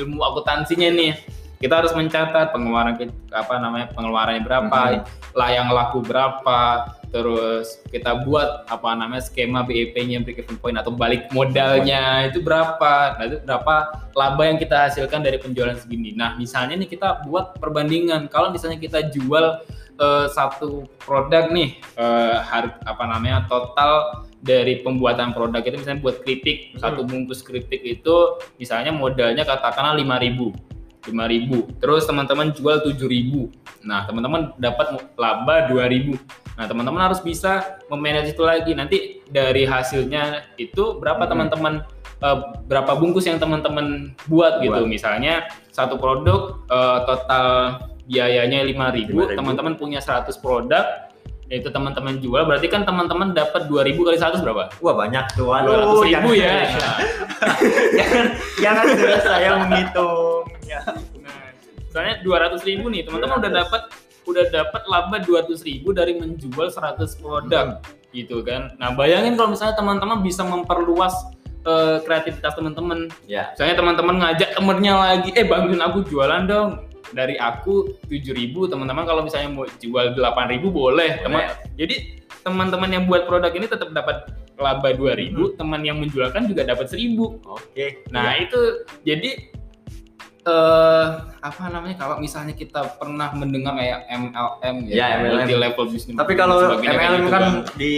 ilmu 0.00 0.22
akuntansinya 0.22 0.88
nih 0.94 1.12
kita 1.56 1.80
harus 1.80 1.92
mencatat 1.96 2.52
pengeluaran 2.52 2.96
apa 3.32 3.54
namanya 3.56 3.88
pengeluarannya 3.96 4.42
berapa 4.44 4.80
hmm. 5.00 5.02
lah 5.32 5.48
yang 5.52 5.68
laku 5.72 6.04
berapa 6.04 6.92
terus 7.08 7.80
kita 7.88 8.26
buat 8.28 8.68
apa 8.68 8.92
namanya 8.92 9.24
skema 9.24 9.64
BEP-nya 9.64 10.20
break 10.20 10.44
even 10.44 10.60
point 10.60 10.76
atau 10.76 10.92
balik 10.92 11.32
modalnya 11.32 12.28
itu 12.28 12.44
berapa. 12.44 13.16
Nah 13.16 13.24
itu 13.24 13.40
berapa 13.40 13.74
laba 14.12 14.42
yang 14.44 14.60
kita 14.60 14.90
hasilkan 14.90 15.24
dari 15.24 15.40
penjualan 15.40 15.72
segini. 15.80 16.12
Nah 16.12 16.36
misalnya 16.36 16.76
nih 16.76 16.92
kita 16.92 17.24
buat 17.24 17.56
perbandingan. 17.56 18.28
Kalau 18.28 18.52
misalnya 18.52 18.76
kita 18.76 19.08
jual 19.08 19.64
uh, 20.00 20.26
satu 20.28 20.84
produk 21.00 21.48
nih 21.48 21.80
uh, 21.96 22.42
har 22.44 22.76
apa 22.84 23.04
namanya 23.08 23.48
total 23.48 24.24
dari 24.44 24.84
pembuatan 24.84 25.32
produk 25.32 25.64
itu 25.64 25.80
misalnya 25.80 26.00
buat 26.04 26.22
keripik 26.22 26.76
hmm. 26.76 26.84
satu 26.84 27.02
bungkus 27.02 27.42
keripik 27.42 27.82
itu 27.82 28.38
misalnya 28.60 28.92
modalnya 28.94 29.42
katakanlah 29.42 29.96
5000 29.98 30.65
5000 31.06 31.80
terus 31.82 32.02
teman-teman 32.04 32.50
jual 32.52 32.82
7000 32.82 33.86
nah 33.86 34.04
teman-teman 34.04 34.52
dapat 34.58 35.00
laba 35.14 35.70
2000 35.70 36.18
nah 36.56 36.64
teman-teman 36.66 37.00
harus 37.10 37.20
bisa 37.20 37.80
memanage 37.86 38.34
itu 38.34 38.42
lagi 38.42 38.72
nanti 38.72 39.22
dari 39.28 39.68
hasilnya 39.68 40.54
itu 40.58 40.98
berapa 40.98 41.22
hmm. 41.24 41.30
teman-teman 41.30 41.74
uh, 42.24 42.38
berapa 42.66 42.96
bungkus 42.98 43.28
yang 43.28 43.38
teman-teman 43.38 44.16
buat 44.26 44.58
gitu 44.64 44.82
buat. 44.82 44.90
misalnya 44.90 45.46
satu 45.70 46.00
produk 46.00 46.64
uh, 46.66 47.04
total 47.04 47.46
biayanya 48.06 48.62
5000 48.64 49.36
teman-teman 49.36 49.74
punya 49.78 50.00
100 50.02 50.32
produk 50.38 51.06
itu 51.46 51.70
teman-teman 51.70 52.18
jual 52.18 52.42
berarti 52.42 52.66
kan 52.66 52.82
teman-teman 52.82 53.30
dapat 53.30 53.70
2000 53.70 53.94
kali 53.94 54.18
100 54.18 54.42
berapa? 54.42 54.66
Wah 54.82 54.94
banyak 54.98 55.24
tuh. 55.38 55.46
Waduh, 55.46 56.02
200 56.02 56.10
ribu 56.10 56.30
ya. 56.34 56.74
jangan 57.98 58.24
jangan 58.58 58.84
sudah 58.98 59.20
saya 59.22 59.50
menghitung. 59.62 60.35
Ya. 60.66 60.82
Misalnya 61.86 62.20
200 62.20 62.68
ribu 62.68 62.92
nih, 62.92 63.06
teman-teman 63.06 63.40
udah 63.40 63.52
dapat 63.64 63.82
udah 64.26 64.44
dapat 64.50 64.82
laba 64.90 65.16
200 65.22 65.54
ribu 65.62 65.94
dari 65.94 66.18
menjual 66.18 66.68
100 66.68 66.98
produk 67.22 67.78
hmm. 67.78 68.10
gitu 68.10 68.42
kan. 68.42 68.74
Nah 68.76 68.92
bayangin 68.92 69.38
kalau 69.38 69.54
misalnya 69.54 69.78
teman-teman 69.78 70.18
bisa 70.20 70.42
memperluas 70.42 71.14
uh, 71.62 72.02
kreativitas 72.02 72.52
teman-teman. 72.58 73.06
Ya. 73.30 73.54
Misalnya 73.54 73.76
teman-teman 73.78 74.14
ngajak 74.18 74.50
temennya 74.58 74.94
lagi, 74.98 75.30
eh 75.34 75.46
bantuin 75.46 75.82
aku 75.82 76.02
jualan 76.06 76.42
dong. 76.50 76.70
Dari 77.14 77.38
aku 77.38 78.02
7000 78.10 78.50
teman-teman 78.66 79.06
kalau 79.06 79.22
misalnya 79.22 79.54
mau 79.54 79.66
jual 79.78 80.18
8000 80.18 80.18
boleh. 80.18 80.70
boleh. 80.74 81.10
Teman. 81.22 81.42
Jadi 81.78 81.96
teman-teman 82.42 82.90
yang 82.90 83.04
buat 83.06 83.30
produk 83.30 83.54
ini 83.54 83.70
tetap 83.70 83.94
dapat 83.94 84.26
laba 84.56 84.90
2000, 84.90 85.30
hmm. 85.30 85.54
teman 85.54 85.80
yang 85.86 86.02
menjualkan 86.02 86.50
juga 86.50 86.66
dapat 86.66 86.90
1000. 86.90 86.98
Oke. 86.98 87.38
Okay. 87.46 87.90
Nah, 88.10 88.34
ya. 88.34 88.48
itu 88.48 88.60
jadi 89.04 89.30
uh, 90.46 91.06
apa 91.42 91.62
namanya 91.68 91.96
kalau 91.98 92.16
misalnya 92.22 92.54
kita 92.54 92.96
pernah 92.96 93.34
mendengar 93.34 93.74
kayak 93.76 94.06
MLM 94.08 94.76
ya, 94.88 94.94
ya 94.94 95.06
MLM. 95.20 95.30
multi 95.34 95.54
level 95.58 95.84
business. 95.90 96.16
Tapi 96.16 96.32
kalau 96.38 96.56
MLM 96.80 97.26
gitu 97.26 97.30
kan, 97.30 97.42
kan 97.42 97.44
di 97.76 97.94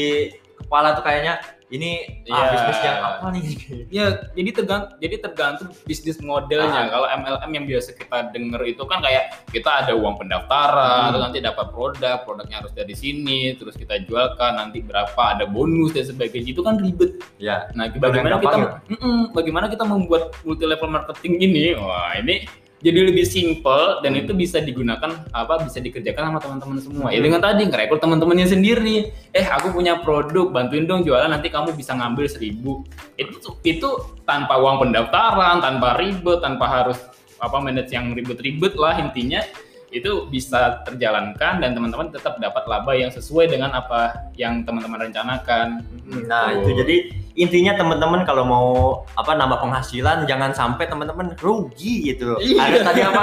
kepala 0.59 0.97
tuh 0.97 1.05
kayaknya 1.05 1.39
ini 1.69 2.25
yeah. 2.25 2.33
ah, 2.33 2.41
iya. 2.41 2.51
bisnis 2.53 2.81
yang 2.81 2.99
apa 3.05 3.27
nih? 3.33 3.45
Ya, 3.99 4.07
jadi 4.37 4.51
tergantung 4.53 4.97
jadi 5.01 5.17
tergantung 5.21 5.69
bisnis 5.85 6.19
modelnya. 6.21 6.89
Ah. 6.89 6.91
Kalau 6.93 7.07
MLM 7.09 7.51
yang 7.53 7.67
biasa 7.69 7.91
kita 7.97 8.33
denger 8.33 8.61
itu 8.69 8.83
kan 8.89 9.05
kayak 9.05 9.37
kita 9.53 9.71
ada 9.85 9.93
uang 9.97 10.17
pendaftaran, 10.21 11.09
hmm. 11.09 11.11
terus 11.13 11.23
nanti 11.25 11.39
dapat 11.45 11.67
produk, 11.73 12.17
produknya 12.25 12.57
harus 12.65 12.73
dari 12.73 12.95
sini, 12.97 13.57
terus 13.57 13.77
kita 13.77 14.01
jualkan 14.09 14.57
nanti 14.57 14.81
berapa, 14.81 15.23
ada 15.37 15.45
bonus 15.45 15.93
dan 15.93 16.09
sebagainya. 16.09 16.57
Itu 16.57 16.65
kan 16.65 16.81
ribet. 16.81 17.21
Ya. 17.37 17.69
Nah, 17.77 17.89
bagaimana 17.93 18.41
kita 18.41 18.57
mm 18.89 19.37
bagaimana 19.37 19.67
kita 19.69 19.85
membuat 19.85 20.33
multi 20.45 20.65
level 20.65 20.89
marketing 20.89 21.35
ini? 21.41 21.65
Wah, 21.77 22.17
ini 22.17 22.49
jadi 22.79 23.11
lebih 23.11 23.27
simple 23.27 23.99
dan 24.07 24.15
hmm. 24.15 24.23
itu 24.23 24.33
bisa 24.39 24.63
digunakan 24.63 25.11
apa 25.35 25.55
bisa 25.67 25.83
dikerjakan 25.83 26.31
sama 26.31 26.39
teman-teman 26.39 26.79
semua. 26.79 27.09
Ya 27.11 27.11
hmm. 27.11 27.17
Ya 27.19 27.21
dengan 27.27 27.41
tadi 27.43 27.63
ngerekrut 27.67 28.01
teman-temannya 28.01 28.47
sendiri. 28.47 28.97
Eh 29.35 29.47
aku 29.51 29.75
punya 29.75 29.99
produk, 29.99 30.55
bantuin 30.55 30.87
dong 30.87 31.03
jualan 31.03 31.27
nanti 31.27 31.51
kamu 31.51 31.75
bisa 31.75 31.99
ngambil 31.99 32.31
seribu. 32.31 32.87
Itu 33.19 33.59
itu 33.67 33.89
tanpa 34.23 34.63
uang 34.63 34.87
pendaftaran, 34.87 35.59
tanpa 35.59 35.99
ribet, 35.99 36.39
tanpa 36.39 36.67
harus 36.71 36.99
apa 37.39 37.57
manage 37.59 37.95
yang 37.95 38.15
ribet-ribet 38.15 38.75
lah 38.75 38.99
intinya 38.99 39.43
itu 39.89 40.29
bisa 40.29 40.85
terjalankan 40.85 41.65
dan 41.65 41.73
teman-teman 41.73 42.13
tetap 42.13 42.37
dapat 42.37 42.61
laba 42.69 42.93
yang 42.93 43.09
sesuai 43.09 43.49
dengan 43.49 43.73
apa 43.73 44.31
yang 44.37 44.61
teman-teman 44.63 45.09
rencanakan. 45.09 45.81
Nah, 46.29 46.53
gitu. 46.53 46.61
itu 46.61 46.71
jadi 46.85 46.97
intinya 47.39 47.79
teman-teman 47.79 48.27
kalau 48.27 48.43
mau 48.43 48.69
apa 49.15 49.39
nambah 49.39 49.63
penghasilan 49.63 50.27
jangan 50.27 50.51
sampai 50.51 50.91
teman-teman 50.91 51.39
rugi 51.39 52.11
gitu. 52.11 52.35
Iya. 52.43 52.59
Ada 52.67 52.79
tadi 52.83 53.01
apa? 53.07 53.23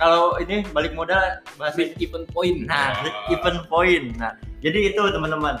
kalau 0.00 0.40
ini 0.40 0.64
balik 0.72 0.96
modal 0.96 1.20
bahas 1.60 1.76
even 2.00 2.24
point. 2.32 2.64
Nah, 2.64 2.96
oh. 3.04 3.36
even 3.36 3.60
point. 3.68 4.16
Nah, 4.16 4.32
jadi 4.64 4.96
itu 4.96 5.02
teman-teman. 5.12 5.60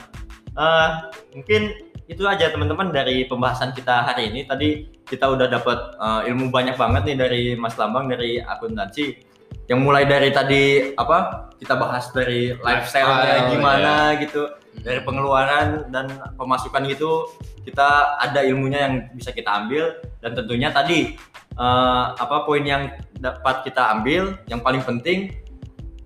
Uh, 0.56 1.12
mungkin 1.36 1.92
itu 2.08 2.24
aja 2.24 2.48
teman-teman 2.52 2.92
dari 2.92 3.28
pembahasan 3.28 3.76
kita 3.76 4.08
hari 4.08 4.32
ini. 4.32 4.48
Tadi 4.48 4.88
kita 5.04 5.28
udah 5.28 5.46
dapat 5.52 5.78
uh, 6.00 6.24
ilmu 6.24 6.48
banyak 6.48 6.80
banget 6.80 7.12
nih 7.12 7.16
dari 7.20 7.42
Mas 7.60 7.76
Lambang 7.76 8.08
dari 8.08 8.40
akuntansi 8.40 9.32
yang 9.68 9.84
mulai 9.84 10.08
dari 10.08 10.32
tadi 10.34 10.92
apa 10.96 11.48
kita 11.60 11.78
bahas 11.78 12.10
dari 12.10 12.50
lifestyle 12.50 13.14
gimana 13.52 14.16
ya. 14.16 14.20
gitu 14.26 14.42
dari 14.82 15.00
pengeluaran 15.06 15.88
dan 15.94 16.10
pemasukan 16.34 16.82
gitu 16.90 17.30
kita 17.62 18.18
ada 18.18 18.42
ilmunya 18.42 18.90
yang 18.90 18.94
bisa 19.14 19.30
kita 19.30 19.50
ambil. 19.64 19.94
Dan 20.18 20.34
tentunya 20.34 20.74
tadi 20.74 21.14
uh, 21.56 22.14
apa 22.18 22.44
poin 22.46 22.62
yang 22.62 22.90
dapat 23.18 23.62
kita 23.66 23.94
ambil 23.98 24.34
yang 24.50 24.60
paling 24.60 24.82
penting 24.82 25.30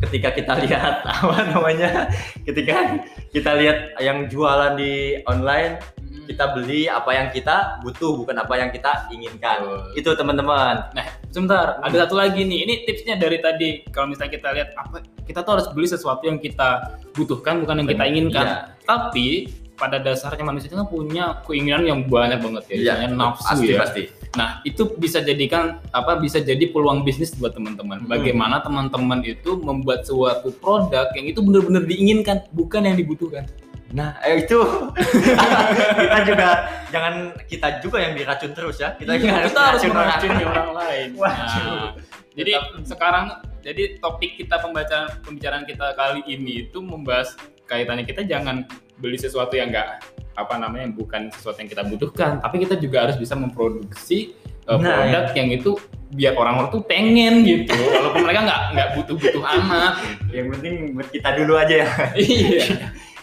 ketika 0.05 0.29
kita 0.37 0.53
lihat 0.65 1.01
apa 1.09 1.37
namanya 1.49 2.12
ketika 2.45 3.01
kita 3.33 3.51
lihat 3.57 3.97
yang 4.01 4.29
jualan 4.29 4.77
di 4.77 5.25
online 5.25 5.81
kita 6.27 6.53
beli 6.53 6.91
apa 6.91 7.11
yang 7.15 7.29
kita 7.31 7.81
butuh 7.81 8.19
bukan 8.19 8.37
apa 8.43 8.55
yang 8.59 8.71
kita 8.75 9.07
inginkan 9.15 9.62
oh. 9.62 9.95
itu 9.95 10.11
teman-teman 10.12 10.91
nah 10.93 11.07
sebentar 11.31 11.79
hmm. 11.79 11.87
ada 11.87 11.97
satu 12.05 12.19
lagi 12.19 12.43
nih 12.43 12.67
ini 12.67 12.75
tipsnya 12.85 13.15
dari 13.17 13.39
tadi 13.39 13.87
kalau 13.95 14.11
misalnya 14.11 14.35
kita 14.35 14.49
lihat 14.53 14.71
apa 14.75 15.07
kita 15.25 15.47
tuh 15.47 15.53
harus 15.59 15.67
beli 15.71 15.89
sesuatu 15.89 16.27
yang 16.27 16.43
kita 16.43 16.99
butuhkan 17.15 17.62
bukan 17.62 17.87
yang 17.87 17.89
kita 17.89 18.05
inginkan 18.05 18.47
iya. 18.47 18.59
tapi 18.83 19.49
pada 19.77 20.01
dasarnya 20.01 20.43
manusia 20.43 20.73
itu 20.73 20.77
kan 20.81 20.89
punya 20.89 21.45
keinginan 21.45 21.85
yang 21.85 22.01
banyak 22.09 22.41
banget 22.41 22.65
ya, 22.73 22.77
iya, 22.81 23.12
nafsu 23.12 23.45
pasti, 23.45 23.69
ya. 23.69 23.79
Pasti. 23.85 24.03
Nah 24.35 24.65
itu 24.65 24.89
bisa 24.97 25.21
jadikan 25.21 25.85
apa 25.93 26.17
bisa 26.17 26.41
jadi 26.41 26.73
peluang 26.73 27.05
bisnis 27.05 27.37
buat 27.37 27.53
teman-teman. 27.53 28.03
Hmm. 28.05 28.09
Bagaimana 28.09 28.65
teman-teman 28.65 29.21
itu 29.23 29.61
membuat 29.61 30.09
suatu 30.09 30.51
produk 30.57 31.12
yang 31.12 31.29
itu 31.29 31.45
benar-benar 31.45 31.85
diinginkan, 31.85 32.49
bukan 32.57 32.89
yang 32.89 32.97
dibutuhkan. 32.97 33.45
Nah, 33.94 34.18
eh, 34.27 34.42
itu. 34.42 34.59
Kita 36.03 36.18
juga 36.27 36.49
jangan 36.94 37.14
kita 37.46 37.68
juga 37.83 37.99
yang 38.03 38.12
diracun 38.18 38.51
terus 38.55 38.83
ya. 38.83 38.94
Kita, 38.99 39.14
iya, 39.14 39.46
kita 39.46 39.61
harus 39.61 39.83
meracun 39.87 40.31
orang, 40.33 40.46
orang 40.51 40.70
lain. 40.75 41.09
Nah, 41.18 41.90
jadi 42.35 42.51
sekarang 42.83 43.25
jadi 43.62 43.99
topik 43.99 44.38
kita 44.38 44.62
pembacaan 44.62 45.11
pembicaraan 45.27 45.64
kita 45.66 45.94
kali 45.99 46.22
ini 46.31 46.70
itu 46.70 46.79
membahas 46.79 47.35
kaitannya 47.66 48.07
kita 48.07 48.22
jangan 48.22 48.62
beli 49.03 49.18
sesuatu 49.18 49.59
yang 49.59 49.75
enggak 49.75 49.99
apa 50.37 50.55
namanya 50.61 50.92
bukan 50.92 51.33
sesuatu 51.33 51.59
yang 51.64 51.70
kita 51.72 51.83
butuhkan, 51.88 52.38
tapi 52.44 52.62
kita 52.62 52.77
juga 52.77 53.09
harus 53.09 53.16
bisa 53.16 53.33
memproduksi 53.35 54.37
uh, 54.68 54.77
nah, 54.77 55.03
produk 55.03 55.25
ya. 55.33 55.37
yang 55.42 55.49
itu 55.49 55.70
biar 56.12 56.33
orang-orang 56.37 56.70
tuh 56.70 56.83
pengen 56.85 57.42
gitu. 57.42 57.72
Walaupun 57.96 58.22
mereka 58.22 58.40
nggak 58.44 58.62
nggak 58.77 58.88
butuh-butuh 59.01 59.42
amat. 59.42 59.94
Yang 60.31 60.46
penting 60.55 60.75
buat 60.92 61.09
kita 61.09 61.29
dulu 61.40 61.53
aja 61.57 61.75
ya. 61.83 61.90
Iya 62.14 62.77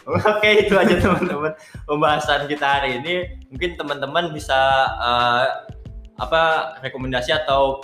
Oke 0.08 0.68
itu 0.68 0.76
aja 0.76 0.96
teman-teman 1.00 1.56
pembahasan 1.88 2.46
kita 2.52 2.68
hari 2.68 3.00
ini. 3.00 3.40
Mungkin 3.52 3.80
teman-teman 3.80 4.36
bisa 4.36 4.92
uh, 5.00 5.46
apa 6.20 6.76
rekomendasi 6.84 7.32
atau 7.34 7.80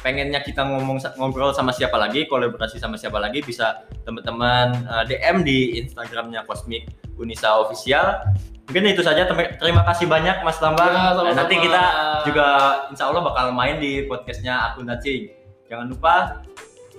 pengennya 0.00 0.40
kita 0.40 0.64
ngomong 0.64 1.02
ngobrol 1.18 1.52
sama 1.52 1.74
siapa 1.74 1.98
lagi, 1.98 2.24
kolaborasi 2.24 2.80
sama 2.80 2.96
siapa 2.96 3.20
lagi 3.20 3.44
bisa 3.44 3.84
teman-teman 4.08 4.86
uh, 4.88 5.04
eh, 5.04 5.18
DM 5.18 5.44
di 5.44 5.58
Instagramnya 5.82 6.48
Cosmic 6.48 6.88
Unisa 7.18 7.58
Official 7.60 8.22
Mungkin 8.68 8.84
itu 8.92 9.00
saja. 9.00 9.24
Terima 9.56 9.80
kasih 9.88 10.04
banyak 10.04 10.44
Mas 10.44 10.60
Lambang. 10.60 10.92
Ya, 10.92 11.16
sama 11.16 11.32
-sama. 11.32 11.40
Nanti 11.40 11.56
kita 11.56 11.84
juga 12.28 12.46
insya 12.92 13.08
Allah 13.08 13.24
bakal 13.24 13.56
main 13.56 13.80
di 13.80 14.04
podcastnya 14.04 14.72
akuntansi. 14.72 15.32
Jangan 15.72 15.88
lupa 15.88 16.44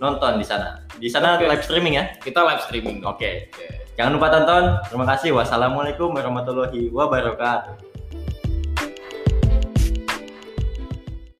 nonton 0.02 0.42
di 0.42 0.46
sana. 0.50 0.82
Di 0.98 1.06
sana 1.14 1.38
okay. 1.38 1.46
live 1.46 1.62
streaming 1.62 1.94
ya? 2.02 2.10
Kita 2.18 2.42
live 2.42 2.66
streaming. 2.66 3.06
Oke. 3.06 3.22
Okay. 3.22 3.34
Okay. 3.54 3.89
Jangan 4.00 4.16
lupa 4.16 4.32
tonton. 4.32 4.64
Terima 4.88 5.04
kasih. 5.12 5.36
Wassalamualaikum 5.36 6.16
warahmatullahi 6.16 6.88
wabarakatuh. 6.88 7.89